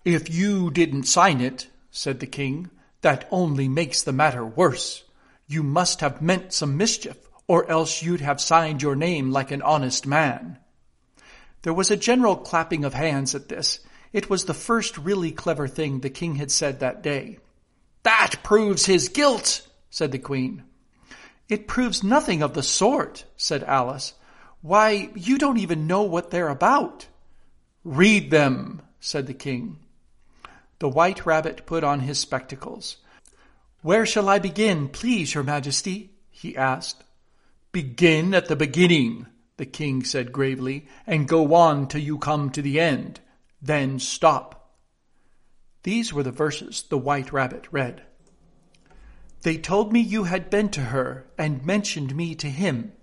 If 0.05 0.33
you 0.33 0.71
didn't 0.71 1.03
sign 1.03 1.41
it, 1.41 1.67
said 1.91 2.21
the 2.21 2.27
king, 2.27 2.69
that 3.01 3.27
only 3.29 3.67
makes 3.67 4.01
the 4.01 4.13
matter 4.13 4.45
worse. 4.45 5.03
You 5.47 5.63
must 5.63 5.99
have 5.99 6.21
meant 6.21 6.53
some 6.53 6.77
mischief, 6.77 7.17
or 7.49 7.69
else 7.69 8.01
you'd 8.01 8.21
have 8.21 8.39
signed 8.39 8.81
your 8.81 8.95
name 8.95 9.31
like 9.31 9.51
an 9.51 9.61
honest 9.61 10.07
man. 10.07 10.59
There 11.63 11.73
was 11.73 11.89
a 11.91 11.97
general 11.97 12.35
clapping 12.35 12.85
of 12.85 12.93
hands 12.93 13.35
at 13.35 13.49
this. 13.49 13.79
It 14.11 14.29
was 14.29 14.45
the 14.45 14.53
first 14.53 14.97
really 14.97 15.31
clever 15.31 15.67
thing 15.67 15.99
the 15.99 16.09
king 16.09 16.35
had 16.35 16.51
said 16.51 16.79
that 16.79 17.01
day. 17.01 17.39
That 18.03 18.35
proves 18.43 18.85
his 18.85 19.09
guilt, 19.09 19.67
said 19.89 20.11
the 20.11 20.19
queen. 20.19 20.63
It 21.49 21.67
proves 21.67 22.03
nothing 22.03 22.41
of 22.41 22.53
the 22.53 22.63
sort, 22.63 23.25
said 23.37 23.63
Alice. 23.63 24.13
Why, 24.61 25.09
you 25.15 25.37
don't 25.37 25.57
even 25.57 25.87
know 25.87 26.03
what 26.03 26.31
they're 26.31 26.49
about. 26.49 27.07
Read 27.83 28.29
them, 28.29 28.81
said 28.99 29.27
the 29.27 29.33
king. 29.33 29.79
The 30.79 30.89
white 30.89 31.25
rabbit 31.25 31.65
put 31.65 31.83
on 31.83 32.01
his 32.01 32.19
spectacles. 32.19 32.97
Where 33.81 34.05
shall 34.05 34.29
I 34.29 34.39
begin, 34.39 34.89
please, 34.89 35.33
your 35.33 35.43
majesty? 35.43 36.11
he 36.29 36.57
asked. 36.57 37.03
Begin 37.71 38.33
at 38.33 38.47
the 38.47 38.55
beginning, 38.55 39.27
the 39.57 39.65
king 39.65 40.03
said 40.03 40.31
gravely, 40.31 40.87
and 41.05 41.27
go 41.27 41.53
on 41.53 41.87
till 41.87 42.01
you 42.01 42.17
come 42.17 42.49
to 42.49 42.61
the 42.61 42.79
end. 42.79 43.19
Then 43.61 43.99
stop. 43.99 44.75
These 45.83 46.13
were 46.13 46.23
the 46.23 46.31
verses 46.31 46.83
the 46.89 46.97
white 46.97 47.31
rabbit 47.31 47.67
read. 47.71 48.03
They 49.43 49.57
told 49.57 49.91
me 49.91 49.99
you 49.99 50.23
had 50.23 50.49
been 50.49 50.69
to 50.69 50.81
her 50.81 51.25
and 51.37 51.65
mentioned 51.65 52.15
me 52.15 52.33
to 52.35 52.49
him. 52.49 52.93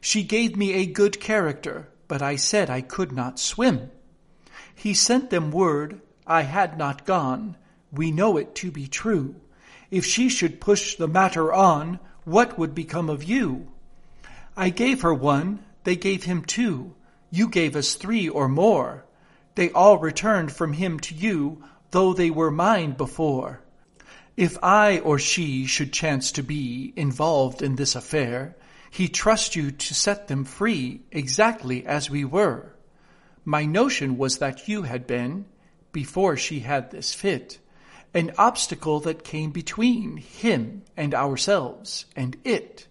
She 0.00 0.22
gave 0.24 0.56
me 0.56 0.74
a 0.74 0.86
good 0.86 1.20
character, 1.20 1.88
but 2.08 2.20
I 2.20 2.36
said 2.36 2.68
I 2.68 2.80
could 2.80 3.12
not 3.12 3.38
swim. 3.38 3.90
He 4.74 4.92
sent 4.92 5.30
them 5.30 5.50
word 5.50 6.00
I 6.26 6.42
had 6.42 6.76
not 6.76 7.06
gone. 7.06 7.56
We 7.92 8.10
know 8.10 8.36
it 8.36 8.54
to 8.56 8.70
be 8.70 8.88
true. 8.88 9.36
If 9.90 10.04
she 10.04 10.28
should 10.28 10.60
push 10.60 10.96
the 10.96 11.08
matter 11.08 11.52
on, 11.52 12.00
what 12.24 12.58
would 12.58 12.74
become 12.74 13.08
of 13.08 13.22
you? 13.22 13.68
I 14.56 14.70
gave 14.70 15.02
her 15.02 15.14
one, 15.14 15.64
they 15.84 15.96
gave 15.96 16.24
him 16.24 16.44
two. 16.44 16.94
You 17.30 17.48
gave 17.48 17.76
us 17.76 17.94
three 17.94 18.28
or 18.28 18.48
more. 18.48 19.04
They 19.54 19.70
all 19.70 19.98
returned 19.98 20.52
from 20.52 20.72
him 20.72 20.98
to 21.00 21.14
you, 21.14 21.62
though 21.90 22.12
they 22.12 22.30
were 22.30 22.50
mine 22.50 22.92
before. 22.92 23.60
If 24.36 24.58
I 24.62 24.98
or 24.98 25.18
she 25.18 25.64
should 25.66 25.92
chance 25.92 26.32
to 26.32 26.42
be 26.42 26.92
involved 26.96 27.62
in 27.62 27.76
this 27.76 27.94
affair, 27.94 28.56
he 28.90 29.08
trusts 29.08 29.54
you 29.54 29.70
to 29.70 29.94
set 29.94 30.28
them 30.28 30.44
free 30.44 31.02
exactly 31.12 31.86
as 31.86 32.10
we 32.10 32.24
were. 32.24 32.74
My 33.44 33.64
notion 33.64 34.16
was 34.16 34.38
that 34.38 34.68
you 34.68 34.82
had 34.82 35.06
been, 35.06 35.44
before 35.92 36.36
she 36.36 36.60
had 36.60 36.90
this 36.90 37.14
fit, 37.14 37.58
an 38.12 38.32
obstacle 38.38 39.00
that 39.00 39.24
came 39.24 39.50
between 39.50 40.16
him 40.16 40.82
and 40.96 41.14
ourselves 41.14 42.06
and 42.16 42.36
it. 42.44 42.86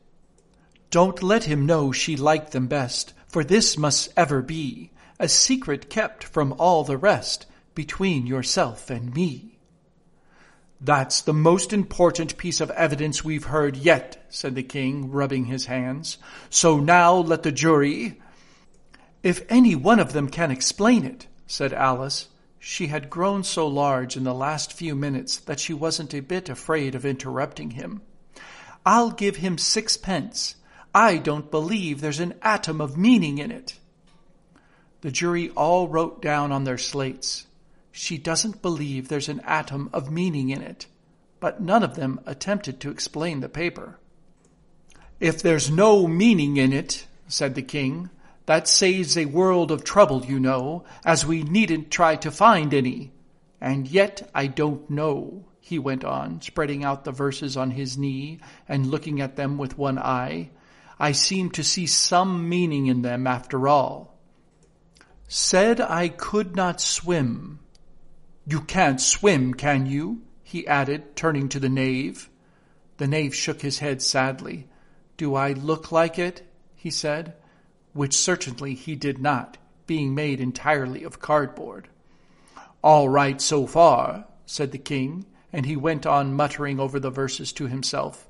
Don't 0.94 1.24
let 1.24 1.46
him 1.46 1.66
know 1.66 1.92
she 1.92 2.16
liked 2.16 2.52
them 2.52 2.68
best, 2.68 3.16
for 3.28 3.44
this 3.44 3.80
must 3.80 4.14
ever 4.16 4.44
be 4.44 4.92
a 5.18 5.28
secret 5.28 5.90
kept 5.90 6.24
from 6.24 6.54
all 6.60 6.84
the 6.84 6.98
rest 6.98 7.48
between 7.74 8.28
yourself 8.28 8.92
and 8.92 9.12
me. 9.12 9.58
That's 10.80 11.22
the 11.22 11.34
most 11.34 11.74
important 11.74 12.38
piece 12.38 12.62
of 12.62 12.70
evidence 12.70 13.24
we've 13.24 13.46
heard 13.46 13.76
yet, 13.76 14.24
said 14.30 14.54
the 14.54 14.62
king, 14.62 15.10
rubbing 15.10 15.46
his 15.46 15.66
hands. 15.66 16.20
So 16.52 16.80
now 16.80 17.16
let 17.16 17.42
the 17.42 17.52
jury. 17.52 18.22
If 19.24 19.42
any 19.50 19.74
one 19.74 20.00
of 20.00 20.14
them 20.14 20.30
can 20.30 20.52
explain 20.52 21.06
it, 21.06 21.26
said 21.48 21.74
Alice. 21.74 22.28
She 22.60 22.86
had 22.86 23.10
grown 23.10 23.44
so 23.44 23.66
large 23.66 24.16
in 24.16 24.26
the 24.26 24.32
last 24.36 24.72
few 24.72 24.94
minutes 24.94 25.38
that 25.38 25.60
she 25.60 25.74
wasn't 25.74 26.14
a 26.14 26.20
bit 26.20 26.50
afraid 26.50 26.94
of 26.94 27.04
interrupting 27.04 27.72
him. 27.72 28.04
I'll 28.86 29.10
give 29.10 29.38
him 29.38 29.58
sixpence. 29.58 30.58
I 30.94 31.18
don't 31.18 31.50
believe 31.50 32.02
there's 32.02 32.20
an 32.20 32.36
atom 32.42 32.80
of 32.80 32.98
meaning 32.98 33.40
in 33.40 33.52
it. 33.52 33.76
The 35.02 35.12
jury 35.12 35.50
all 35.50 35.88
wrote 35.88 36.22
down 36.22 36.52
on 36.52 36.64
their 36.64 36.78
slates, 36.78 37.46
She 37.92 38.18
doesn't 38.18 38.62
believe 38.62 39.08
there's 39.08 39.30
an 39.30 39.42
atom 39.42 39.90
of 39.92 40.12
meaning 40.12 40.50
in 40.50 40.62
it, 40.62 40.86
but 41.40 41.62
none 41.62 41.84
of 41.84 41.96
them 41.96 42.20
attempted 42.26 42.80
to 42.80 42.92
explain 42.92 43.40
the 43.40 43.50
paper. 43.50 44.00
If 45.20 45.42
there's 45.42 45.70
no 45.70 46.08
meaning 46.08 46.58
in 46.58 46.74
it, 46.74 47.06
said 47.28 47.56
the 47.56 47.62
king, 47.62 48.10
that 48.46 48.68
saves 48.68 49.18
a 49.18 49.26
world 49.26 49.72
of 49.72 49.84
trouble, 49.84 50.26
you 50.26 50.40
know, 50.40 50.84
as 51.06 51.26
we 51.26 51.44
needn't 51.44 51.92
try 51.92 52.16
to 52.18 52.32
find 52.32 52.74
any. 52.74 53.12
And 53.62 53.88
yet 53.88 54.30
I 54.36 54.48
don't 54.48 54.90
know, 54.90 55.46
he 55.62 55.80
went 55.80 56.04
on, 56.04 56.42
spreading 56.42 56.84
out 56.84 57.06
the 57.06 57.12
verses 57.12 57.56
on 57.56 57.72
his 57.72 57.98
knee 57.98 58.40
and 58.68 58.88
looking 58.92 59.22
at 59.22 59.38
them 59.38 59.58
with 59.58 59.78
one 59.78 59.98
eye. 59.98 60.50
I 61.00 61.12
seem 61.12 61.50
to 61.52 61.64
see 61.64 61.88
some 61.88 62.48
meaning 62.48 62.88
in 62.88 63.02
them 63.02 63.28
after 63.28 63.68
all. 63.68 64.18
Said 65.28 65.82
I 65.82 66.10
could 66.10 66.56
not 66.56 66.80
swim. 66.80 67.60
You 68.46 68.62
can't 68.62 69.02
swim, 69.02 69.54
can 69.54 69.86
you? 69.86 70.22
he 70.44 70.68
added, 70.68 71.16
turning 71.16 71.50
to 71.50 71.60
the 71.60 71.70
knave. 71.70 72.30
The 72.98 73.08
knave 73.08 73.34
shook 73.34 73.62
his 73.62 73.80
head 73.80 74.02
sadly. 74.02 74.68
Do 75.18 75.36
I 75.36 75.54
look 75.54 75.92
like 75.92 76.20
it? 76.20 76.44
he 76.76 76.92
said, 76.92 77.34
which 77.94 78.16
certainly 78.16 78.76
he 78.76 78.96
did 78.96 79.20
not, 79.20 79.58
being 79.88 80.14
made 80.14 80.40
entirely 80.40 81.04
of 81.04 81.20
cardboard. 81.20 81.88
All 82.84 83.08
right 83.10 83.42
so 83.42 83.66
far, 83.66 84.28
said 84.46 84.72
the 84.72 84.78
king, 84.78 85.26
and 85.52 85.66
he 85.66 85.76
went 85.76 86.06
on 86.06 86.34
muttering 86.34 86.80
over 86.80 87.00
the 87.00 87.10
verses 87.10 87.54
to 87.54 87.68
himself. 87.68 88.28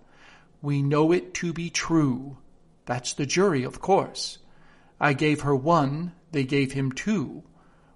We 0.61 0.81
know 0.81 1.11
it 1.11 1.33
to 1.35 1.51
be 1.51 1.69
true. 1.69 2.37
That's 2.85 3.13
the 3.13 3.25
jury, 3.25 3.63
of 3.63 3.79
course. 3.81 4.39
I 4.99 5.13
gave 5.13 5.41
her 5.41 5.55
one, 5.55 6.13
they 6.31 6.43
gave 6.43 6.73
him 6.73 6.91
two. 6.91 7.43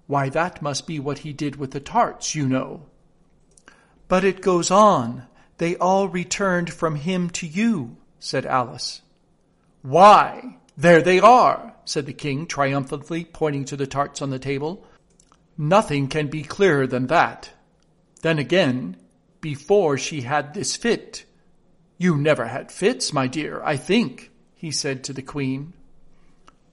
Why, 0.06 0.28
that 0.30 0.62
must 0.62 0.86
be 0.86 0.98
what 0.98 1.18
he 1.18 1.32
did 1.32 1.56
with 1.56 1.72
the 1.72 1.80
tarts, 1.80 2.34
you 2.34 2.48
know. 2.48 2.86
But 4.08 4.24
it 4.24 4.40
goes 4.40 4.70
on. 4.70 5.26
They 5.58 5.76
all 5.76 6.08
returned 6.08 6.72
from 6.72 6.96
him 6.96 7.30
to 7.30 7.46
you, 7.46 7.96
said 8.18 8.46
Alice. 8.46 9.02
Why, 9.82 10.58
there 10.76 11.02
they 11.02 11.20
are, 11.20 11.74
said 11.84 12.06
the 12.06 12.12
king 12.12 12.46
triumphantly, 12.46 13.24
pointing 13.24 13.64
to 13.66 13.76
the 13.76 13.86
tarts 13.86 14.22
on 14.22 14.30
the 14.30 14.38
table. 14.38 14.86
Nothing 15.58 16.08
can 16.08 16.28
be 16.28 16.42
clearer 16.42 16.86
than 16.86 17.08
that. 17.08 17.50
Then 18.22 18.38
again, 18.38 18.96
before 19.40 19.98
she 19.98 20.22
had 20.22 20.54
this 20.54 20.76
fit. 20.76 21.24
You 21.96 22.16
never 22.16 22.46
had 22.46 22.70
fits, 22.70 23.12
my 23.12 23.26
dear, 23.26 23.60
I 23.62 23.76
think, 23.76 24.27
he 24.58 24.72
said 24.72 25.04
to 25.04 25.12
the 25.12 25.22
queen. 25.22 25.72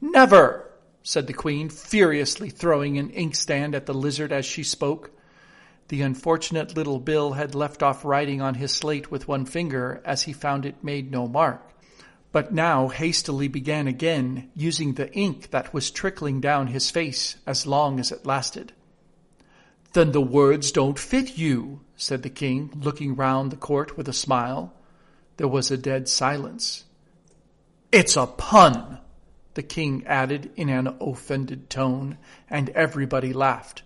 Never, 0.01 0.71
said 1.03 1.27
the 1.27 1.33
queen, 1.33 1.69
furiously 1.69 2.49
throwing 2.49 2.97
an 2.97 3.11
inkstand 3.11 3.75
at 3.75 3.85
the 3.85 3.93
lizard 3.93 4.31
as 4.31 4.43
she 4.43 4.63
spoke. 4.63 5.11
The 5.89 6.01
unfortunate 6.01 6.75
little 6.75 6.99
Bill 6.99 7.33
had 7.33 7.53
left 7.53 7.83
off 7.83 8.03
writing 8.03 8.41
on 8.41 8.55
his 8.55 8.71
slate 8.71 9.11
with 9.11 9.27
one 9.27 9.45
finger 9.45 10.01
as 10.03 10.23
he 10.23 10.33
found 10.33 10.65
it 10.65 10.83
made 10.83 11.11
no 11.11 11.27
mark, 11.27 11.61
but 12.31 12.51
now 12.51 12.87
hastily 12.87 13.47
began 13.47 13.87
again, 13.87 14.49
using 14.55 14.95
the 14.95 15.13
ink 15.13 15.51
that 15.51 15.71
was 15.71 15.91
trickling 15.91 16.41
down 16.41 16.67
his 16.67 16.89
face 16.89 17.35
as 17.45 17.67
long 17.67 17.99
as 17.99 18.11
it 18.11 18.25
lasted. 18.25 18.73
Then 19.93 20.11
the 20.11 20.21
words 20.21 20.71
don't 20.71 20.97
fit 20.97 21.37
you, 21.37 21.81
said 21.95 22.23
the 22.23 22.31
king, 22.31 22.71
looking 22.75 23.15
round 23.15 23.51
the 23.51 23.57
court 23.57 23.95
with 23.95 24.09
a 24.09 24.13
smile. 24.13 24.73
There 25.37 25.47
was 25.47 25.69
a 25.69 25.77
dead 25.77 26.09
silence. 26.09 26.85
It's 27.95 28.17
a 28.17 28.25
pun, 28.25 28.99
the 29.53 29.63
king 29.63 30.03
added 30.05 30.51
in 30.57 30.67
an 30.67 30.97
offended 30.99 31.69
tone, 31.69 32.17
and 32.49 32.67
everybody 32.71 33.31
laughed. 33.31 33.83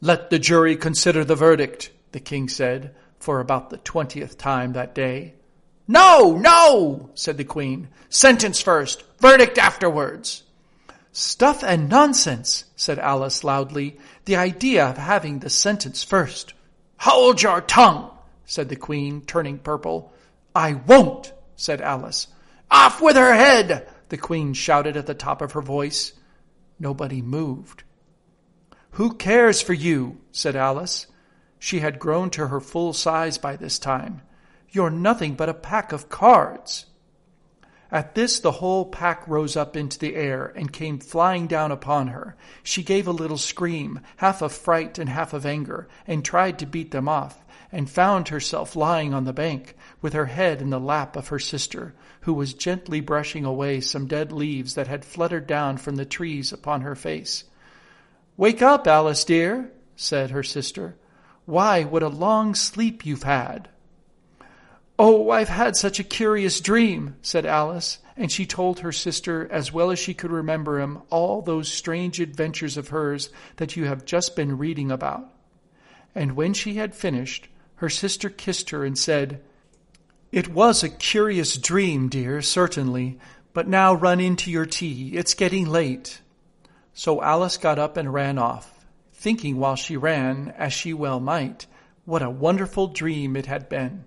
Let 0.00 0.30
the 0.30 0.38
jury 0.38 0.76
consider 0.76 1.24
the 1.24 1.34
verdict, 1.34 1.90
the 2.12 2.20
king 2.20 2.48
said, 2.48 2.94
for 3.18 3.40
about 3.40 3.70
the 3.70 3.78
twentieth 3.78 4.38
time 4.38 4.74
that 4.74 4.94
day. 4.94 5.34
No, 5.88 6.36
no, 6.36 7.10
said 7.14 7.36
the 7.36 7.42
queen. 7.42 7.88
Sentence 8.08 8.60
first, 8.60 9.02
verdict 9.18 9.58
afterwards. 9.58 10.44
Stuff 11.10 11.64
and 11.64 11.88
nonsense, 11.88 12.66
said 12.76 13.00
Alice 13.00 13.42
loudly. 13.42 13.98
The 14.26 14.36
idea 14.36 14.86
of 14.86 14.96
having 14.96 15.40
the 15.40 15.50
sentence 15.50 16.04
first. 16.04 16.54
Hold 16.98 17.42
your 17.42 17.62
tongue, 17.62 18.12
said 18.44 18.68
the 18.68 18.76
queen, 18.76 19.22
turning 19.22 19.58
purple. 19.58 20.12
I 20.54 20.74
won't, 20.74 21.32
said 21.56 21.80
Alice. 21.80 22.28
Off 22.74 23.00
with 23.00 23.14
her 23.14 23.32
head, 23.32 23.88
the 24.08 24.18
queen 24.18 24.52
shouted 24.52 24.96
at 24.96 25.06
the 25.06 25.14
top 25.14 25.40
of 25.40 25.52
her 25.52 25.62
voice. 25.62 26.12
Nobody 26.76 27.22
moved. 27.22 27.84
Who 28.90 29.14
cares 29.14 29.62
for 29.62 29.72
you? 29.72 30.20
said 30.32 30.56
Alice. 30.56 31.06
She 31.60 31.78
had 31.78 32.00
grown 32.00 32.30
to 32.30 32.48
her 32.48 32.58
full 32.58 32.92
size 32.92 33.38
by 33.38 33.54
this 33.54 33.78
time. 33.78 34.22
You're 34.70 34.90
nothing 34.90 35.34
but 35.36 35.48
a 35.48 35.54
pack 35.54 35.92
of 35.92 36.08
cards. 36.08 36.86
At 37.94 38.16
this, 38.16 38.40
the 38.40 38.50
whole 38.50 38.86
pack 38.86 39.22
rose 39.28 39.56
up 39.56 39.76
into 39.76 40.00
the 40.00 40.16
air 40.16 40.52
and 40.56 40.72
came 40.72 40.98
flying 40.98 41.46
down 41.46 41.70
upon 41.70 42.08
her. 42.08 42.34
She 42.64 42.82
gave 42.82 43.06
a 43.06 43.12
little 43.12 43.38
scream, 43.38 44.00
half 44.16 44.42
of 44.42 44.50
fright 44.52 44.98
and 44.98 45.08
half 45.08 45.32
of 45.32 45.46
anger, 45.46 45.86
and 46.04 46.24
tried 46.24 46.58
to 46.58 46.66
beat 46.66 46.90
them 46.90 47.08
off, 47.08 47.44
and 47.70 47.88
found 47.88 48.26
herself 48.26 48.74
lying 48.74 49.14
on 49.14 49.26
the 49.26 49.32
bank, 49.32 49.76
with 50.02 50.12
her 50.12 50.26
head 50.26 50.60
in 50.60 50.70
the 50.70 50.80
lap 50.80 51.14
of 51.14 51.28
her 51.28 51.38
sister, 51.38 51.94
who 52.22 52.34
was 52.34 52.52
gently 52.52 52.98
brushing 52.98 53.44
away 53.44 53.80
some 53.80 54.08
dead 54.08 54.32
leaves 54.32 54.74
that 54.74 54.88
had 54.88 55.04
fluttered 55.04 55.46
down 55.46 55.76
from 55.76 55.94
the 55.94 56.04
trees 56.04 56.52
upon 56.52 56.80
her 56.80 56.96
face. 56.96 57.44
Wake 58.36 58.60
up, 58.60 58.88
Alice 58.88 59.24
dear, 59.24 59.70
said 59.94 60.32
her 60.32 60.42
sister. 60.42 60.96
Why, 61.44 61.84
what 61.84 62.02
a 62.02 62.08
long 62.08 62.56
sleep 62.56 63.06
you've 63.06 63.22
had. 63.22 63.68
Oh, 64.96 65.30
I've 65.30 65.48
had 65.48 65.74
such 65.76 65.98
a 65.98 66.04
curious 66.04 66.60
dream, 66.60 67.16
said 67.20 67.44
Alice, 67.44 67.98
and 68.16 68.30
she 68.30 68.46
told 68.46 68.80
her 68.80 68.92
sister, 68.92 69.48
as 69.50 69.72
well 69.72 69.90
as 69.90 69.98
she 69.98 70.14
could 70.14 70.30
remember 70.30 70.78
him, 70.78 71.02
all 71.10 71.42
those 71.42 71.68
strange 71.68 72.20
adventures 72.20 72.76
of 72.76 72.88
hers 72.88 73.30
that 73.56 73.76
you 73.76 73.86
have 73.86 74.04
just 74.04 74.36
been 74.36 74.56
reading 74.56 74.92
about. 74.92 75.26
And 76.14 76.36
when 76.36 76.54
she 76.54 76.74
had 76.74 76.94
finished, 76.94 77.48
her 77.76 77.88
sister 77.88 78.30
kissed 78.30 78.70
her 78.70 78.84
and 78.84 78.96
said, 78.96 79.42
It 80.30 80.48
was 80.48 80.84
a 80.84 80.88
curious 80.88 81.56
dream, 81.56 82.08
dear, 82.08 82.40
certainly, 82.40 83.18
but 83.52 83.66
now 83.66 83.94
run 83.94 84.20
into 84.20 84.48
your 84.48 84.66
tea. 84.66 85.16
It's 85.16 85.34
getting 85.34 85.66
late. 85.66 86.20
So 86.92 87.20
Alice 87.20 87.56
got 87.56 87.80
up 87.80 87.96
and 87.96 88.14
ran 88.14 88.38
off, 88.38 88.86
thinking 89.12 89.56
while 89.56 89.74
she 89.74 89.96
ran, 89.96 90.54
as 90.56 90.72
she 90.72 90.94
well 90.94 91.18
might, 91.18 91.66
what 92.04 92.22
a 92.22 92.30
wonderful 92.30 92.86
dream 92.86 93.36
it 93.36 93.46
had 93.46 93.68
been. 93.68 94.04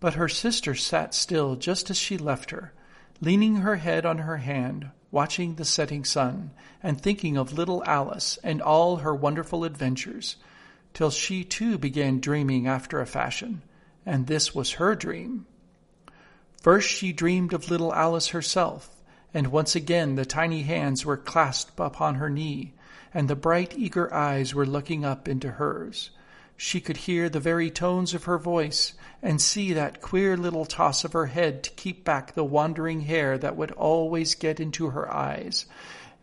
But 0.00 0.14
her 0.14 0.28
sister 0.28 0.74
sat 0.74 1.14
still 1.14 1.56
just 1.56 1.90
as 1.90 1.98
she 1.98 2.16
left 2.16 2.50
her, 2.50 2.72
leaning 3.20 3.56
her 3.56 3.76
head 3.76 4.06
on 4.06 4.18
her 4.18 4.38
hand, 4.38 4.90
watching 5.10 5.54
the 5.56 5.64
setting 5.64 6.04
sun, 6.04 6.52
and 6.82 6.98
thinking 6.98 7.36
of 7.36 7.52
little 7.52 7.84
Alice 7.84 8.38
and 8.42 8.62
all 8.62 8.96
her 8.96 9.14
wonderful 9.14 9.62
adventures, 9.64 10.36
till 10.94 11.10
she 11.10 11.44
too 11.44 11.76
began 11.76 12.18
dreaming 12.18 12.66
after 12.66 13.00
a 13.00 13.06
fashion, 13.06 13.62
and 14.06 14.26
this 14.26 14.54
was 14.54 14.72
her 14.72 14.94
dream. 14.94 15.46
First 16.62 16.88
she 16.88 17.12
dreamed 17.12 17.52
of 17.52 17.70
little 17.70 17.94
Alice 17.94 18.28
herself, 18.28 19.02
and 19.34 19.48
once 19.48 19.76
again 19.76 20.14
the 20.14 20.24
tiny 20.24 20.62
hands 20.62 21.04
were 21.04 21.16
clasped 21.16 21.78
upon 21.78 22.14
her 22.14 22.30
knee, 22.30 22.72
and 23.12 23.28
the 23.28 23.36
bright 23.36 23.74
eager 23.76 24.12
eyes 24.12 24.54
were 24.54 24.66
looking 24.66 25.04
up 25.04 25.28
into 25.28 25.52
hers. 25.52 26.10
She 26.56 26.80
could 26.80 26.98
hear 26.98 27.28
the 27.28 27.40
very 27.40 27.70
tones 27.70 28.14
of 28.14 28.24
her 28.24 28.38
voice, 28.38 28.94
and 29.22 29.40
see 29.40 29.72
that 29.72 30.00
queer 30.00 30.36
little 30.36 30.64
toss 30.64 31.04
of 31.04 31.12
her 31.12 31.26
head 31.26 31.62
to 31.62 31.70
keep 31.72 32.04
back 32.04 32.34
the 32.34 32.44
wandering 32.44 33.00
hair 33.00 33.36
that 33.38 33.56
would 33.56 33.70
always 33.72 34.34
get 34.34 34.60
into 34.60 34.90
her 34.90 35.12
eyes. 35.12 35.66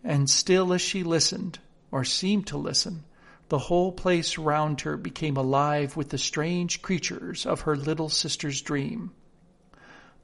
And 0.04 0.30
still 0.30 0.74
as 0.74 0.82
she 0.82 1.04
listened, 1.04 1.60
or 1.92 2.04
seemed 2.04 2.48
to 2.48 2.58
listen, 2.58 3.04
the 3.50 3.60
whole 3.60 3.92
place 3.92 4.38
round 4.38 4.82
her 4.82 4.98
became 4.98 5.38
alive 5.38 5.96
with 5.96 6.10
the 6.10 6.18
strange 6.18 6.82
creatures 6.82 7.46
of 7.46 7.62
her 7.62 7.76
little 7.76 8.10
sister's 8.10 8.62
dream. 8.62 9.12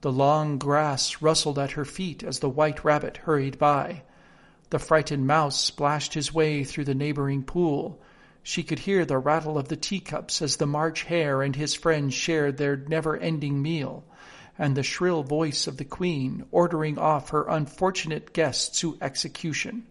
The 0.01 0.11
long 0.11 0.57
grass 0.57 1.21
rustled 1.21 1.57
at 1.57 1.71
her 1.71 1.85
feet 1.85 2.23
as 2.23 2.39
the 2.39 2.49
white 2.49 2.83
rabbit 2.83 3.17
hurried 3.17 3.57
by. 3.57 4.03
The 4.69 4.79
frightened 4.79 5.25
mouse 5.25 5.63
splashed 5.63 6.13
his 6.13 6.33
way 6.33 6.65
through 6.65 6.85
the 6.85 6.95
neighboring 6.95 7.43
pool. 7.43 8.01
She 8.45 8.63
could 8.63 8.79
hear 8.79 9.05
the 9.05 9.17
rattle 9.17 9.57
of 9.57 9.69
the 9.69 9.77
teacups 9.77 10.41
as 10.41 10.57
the 10.57 10.67
March 10.67 11.03
Hare 11.03 11.41
and 11.41 11.55
his 11.55 11.73
friends 11.73 12.13
shared 12.13 12.57
their 12.57 12.75
never-ending 12.75 13.61
meal, 13.61 14.03
and 14.59 14.75
the 14.75 14.83
shrill 14.83 15.23
voice 15.23 15.65
of 15.65 15.77
the 15.77 15.85
Queen 15.85 16.45
ordering 16.51 16.99
off 16.99 17.29
her 17.29 17.47
unfortunate 17.47 18.33
guests 18.33 18.81
to 18.81 18.97
execution. 19.01 19.87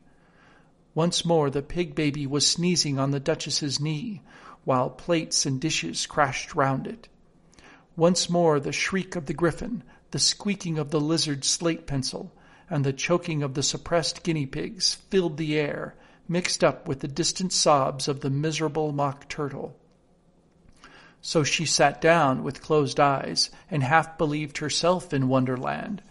Once 0.95 1.25
more 1.25 1.49
the 1.49 1.62
pig 1.62 1.95
baby 1.95 2.27
was 2.27 2.47
sneezing 2.47 2.99
on 2.99 3.11
the 3.11 3.19
Duchess's 3.19 3.81
knee, 3.81 4.21
while 4.65 4.91
plates 4.91 5.47
and 5.47 5.59
dishes 5.59 6.07
crashed 6.07 6.55
round 6.55 6.87
it. 6.87 7.09
Once 7.97 8.29
more 8.29 8.61
the 8.61 8.71
shriek 8.71 9.17
of 9.17 9.25
the 9.25 9.33
griffin, 9.33 9.83
the 10.11 10.19
squeaking 10.19 10.79
of 10.79 10.91
the 10.91 11.01
lizard's 11.01 11.49
slate 11.49 11.87
pencil, 11.87 12.33
and 12.69 12.85
the 12.85 12.93
choking 12.93 13.43
of 13.43 13.55
the 13.55 13.62
suppressed 13.62 14.23
guinea 14.23 14.45
pigs 14.45 14.95
filled 15.09 15.38
the 15.38 15.59
air, 15.59 15.95
mixed 16.29 16.63
up 16.63 16.89
with 16.89 17.01
the 17.01 17.09
distant 17.09 17.53
sobs 17.53 18.09
of 18.09 18.21
the 18.21 18.31
miserable 18.31 18.93
mock 18.93 19.29
turtle. 19.29 19.77
So 21.21 21.45
she 21.45 21.67
sat 21.67 22.01
down 22.01 22.43
with 22.43 22.63
closed 22.63 22.99
eyes 22.99 23.51
and 23.71 23.83
half 23.83 24.19
believed 24.19 24.59
herself 24.59 25.13
in 25.13 25.29
Wonderland, 25.29 26.03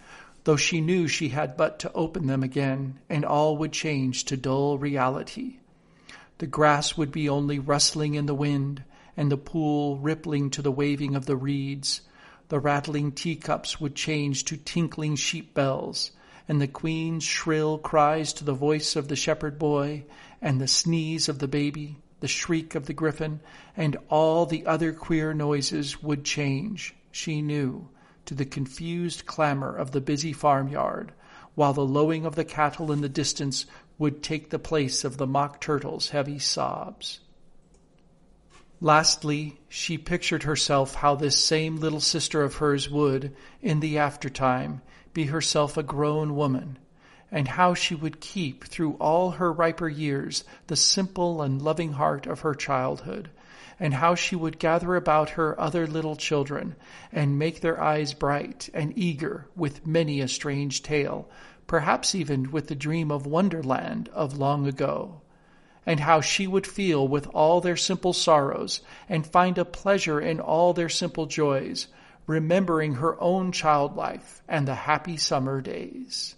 though 0.46 0.56
she 0.56 0.82
knew 0.82 1.08
she 1.08 1.30
had 1.30 1.58
but 1.58 1.80
to 1.80 1.92
open 1.94 2.28
them 2.28 2.44
again 2.44 3.00
and 3.10 3.26
all 3.26 3.58
would 3.58 3.74
change 3.74 4.26
to 4.26 4.38
dull 4.38 4.78
reality. 4.78 5.58
The 6.38 6.48
grass 6.48 6.98
would 6.98 7.12
be 7.12 7.30
only 7.30 7.60
rustling 7.60 8.16
in 8.16 8.26
the 8.26 8.34
wind, 8.34 8.84
and 9.16 9.32
the 9.32 9.38
pool 9.38 9.98
rippling 9.98 10.50
to 10.52 10.62
the 10.62 10.72
waving 10.72 11.16
of 11.16 11.26
the 11.26 11.36
reeds. 11.36 12.02
The 12.48 12.60
rattling 12.60 13.12
teacups 13.12 13.80
would 13.80 13.96
change 13.96 14.46
to 14.46 14.58
tinkling 14.58 15.18
sheep 15.18 15.54
bells, 15.54 16.12
and 16.48 16.62
the 16.62 16.68
queen's 16.68 17.24
shrill 17.24 17.78
cries 17.78 18.34
to 18.34 18.44
the 18.44 18.54
voice 18.54 18.96
of 18.96 19.08
the 19.08 19.16
shepherd 19.16 19.58
boy, 19.60 20.04
and 20.42 20.60
the 20.60 20.68
sneeze 20.68 21.30
of 21.30 21.40
the 21.40 21.48
baby, 21.48 21.98
the 22.20 22.28
shriek 22.28 22.76
of 22.76 22.86
the 22.86 22.94
griffin, 22.94 23.40
and 23.76 23.98
all 24.10 24.46
the 24.46 24.66
other 24.66 24.94
queer 24.94 25.34
noises 25.34 26.02
would 26.02 26.24
change, 26.24 26.96
she 27.12 27.42
knew, 27.42 27.90
to 28.26 28.34
the 28.34 28.46
confused 28.46 29.26
clamor 29.26 29.76
of 29.76 29.92
the 29.92 30.02
busy 30.02 30.34
farmyard, 30.34 31.12
while 31.56 31.74
the 31.74 31.86
lowing 31.86 32.26
of 32.26 32.36
the 32.36 32.46
cattle 32.46 32.92
in 32.92 33.02
the 33.02 33.10
distance 33.10 33.66
would 33.98 34.24
take 34.24 34.50
the 34.50 34.60
place 34.60 35.04
of 35.04 35.18
the 35.18 35.28
mock 35.28 35.60
turtle's 35.60 36.10
heavy 36.10 36.40
sobs. 36.40 37.20
Lastly, 38.80 39.60
she 39.70 39.98
pictured 39.98 40.42
herself 40.44 40.96
how 40.96 41.14
this 41.16 41.38
same 41.38 41.76
little 41.76 42.00
sister 42.00 42.42
of 42.42 42.56
hers 42.56 42.90
would, 42.90 43.36
in 43.62 43.80
the 43.80 44.00
aftertime, 44.00 44.82
be 45.14 45.26
herself 45.26 45.78
a 45.78 45.84
grown 45.84 46.36
woman, 46.36 46.78
and 47.32 47.48
how 47.48 47.74
she 47.74 47.96
would 47.96 48.20
keep 48.20 48.66
through 48.66 48.94
all 48.94 49.32
her 49.32 49.52
riper 49.52 49.88
years 49.88 50.44
the 50.68 50.76
simple 50.76 51.42
and 51.42 51.62
loving 51.62 51.94
heart 51.94 52.28
of 52.28 52.42
her 52.42 52.54
childhood, 52.54 53.30
and 53.80 53.94
how 53.96 54.14
she 54.14 54.36
would 54.36 54.60
gather 54.60 54.96
about 54.96 55.32
her 55.32 55.60
other 55.60 55.88
little 55.88 56.16
children 56.16 56.76
and 57.12 57.40
make 57.40 57.62
their 57.62 57.82
eyes 57.82 58.14
bright 58.14 58.70
and 58.74 58.98
eager 58.98 59.48
with 59.56 59.88
many 59.88 60.22
a 60.22 60.28
strange 60.28 60.84
tale, 60.84 61.28
perhaps 61.68 62.14
even 62.14 62.52
with 62.52 62.68
the 62.68 62.76
dream 62.76 63.12
of 63.12 63.26
Wonderland 63.26 64.10
of 64.10 64.38
long 64.38 64.68
ago, 64.68 65.22
and 65.86 66.02
how 66.02 66.22
she 66.22 66.46
would 66.46 66.68
feel 66.68 67.08
with 67.08 67.28
all 67.34 67.62
their 67.62 67.78
simple 67.78 68.14
sorrows 68.14 68.82
and 69.10 69.26
find 69.26 69.58
a 69.58 69.66
pleasure 69.66 70.20
in 70.20 70.40
all 70.40 70.74
their 70.74 70.90
simple 70.90 71.26
joys, 71.26 71.88
remembering 72.28 72.96
her 72.96 73.20
own 73.22 73.52
child 73.52 73.96
life 73.96 74.42
and 74.48 74.68
the 74.68 74.76
happy 74.76 75.18
summer 75.18 75.62
days. 75.62 76.36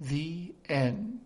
The 0.00 0.52
end. 0.68 1.20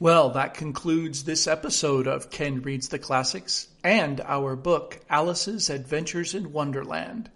Well, 0.00 0.30
that 0.30 0.54
concludes 0.54 1.24
this 1.24 1.48
episode 1.48 2.06
of 2.06 2.30
Ken 2.30 2.62
Reads 2.62 2.88
the 2.88 3.00
Classics 3.00 3.66
and 3.82 4.20
our 4.20 4.54
book, 4.54 5.00
Alice's 5.10 5.70
Adventures 5.70 6.34
in 6.34 6.52
Wonderland. 6.52 7.28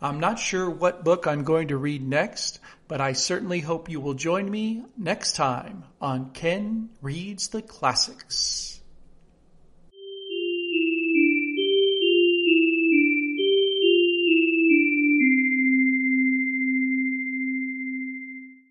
I'm 0.00 0.20
not 0.20 0.38
sure 0.38 0.70
what 0.70 1.02
book 1.02 1.26
I'm 1.26 1.42
going 1.42 1.68
to 1.68 1.76
read 1.76 2.06
next, 2.06 2.60
but 2.86 3.00
I 3.00 3.14
certainly 3.14 3.58
hope 3.58 3.90
you 3.90 4.00
will 4.00 4.14
join 4.14 4.48
me 4.48 4.84
next 4.96 5.34
time 5.34 5.82
on 6.00 6.30
Ken 6.30 6.90
Reads 7.02 7.48
the 7.48 7.62
Classics. 7.62 8.77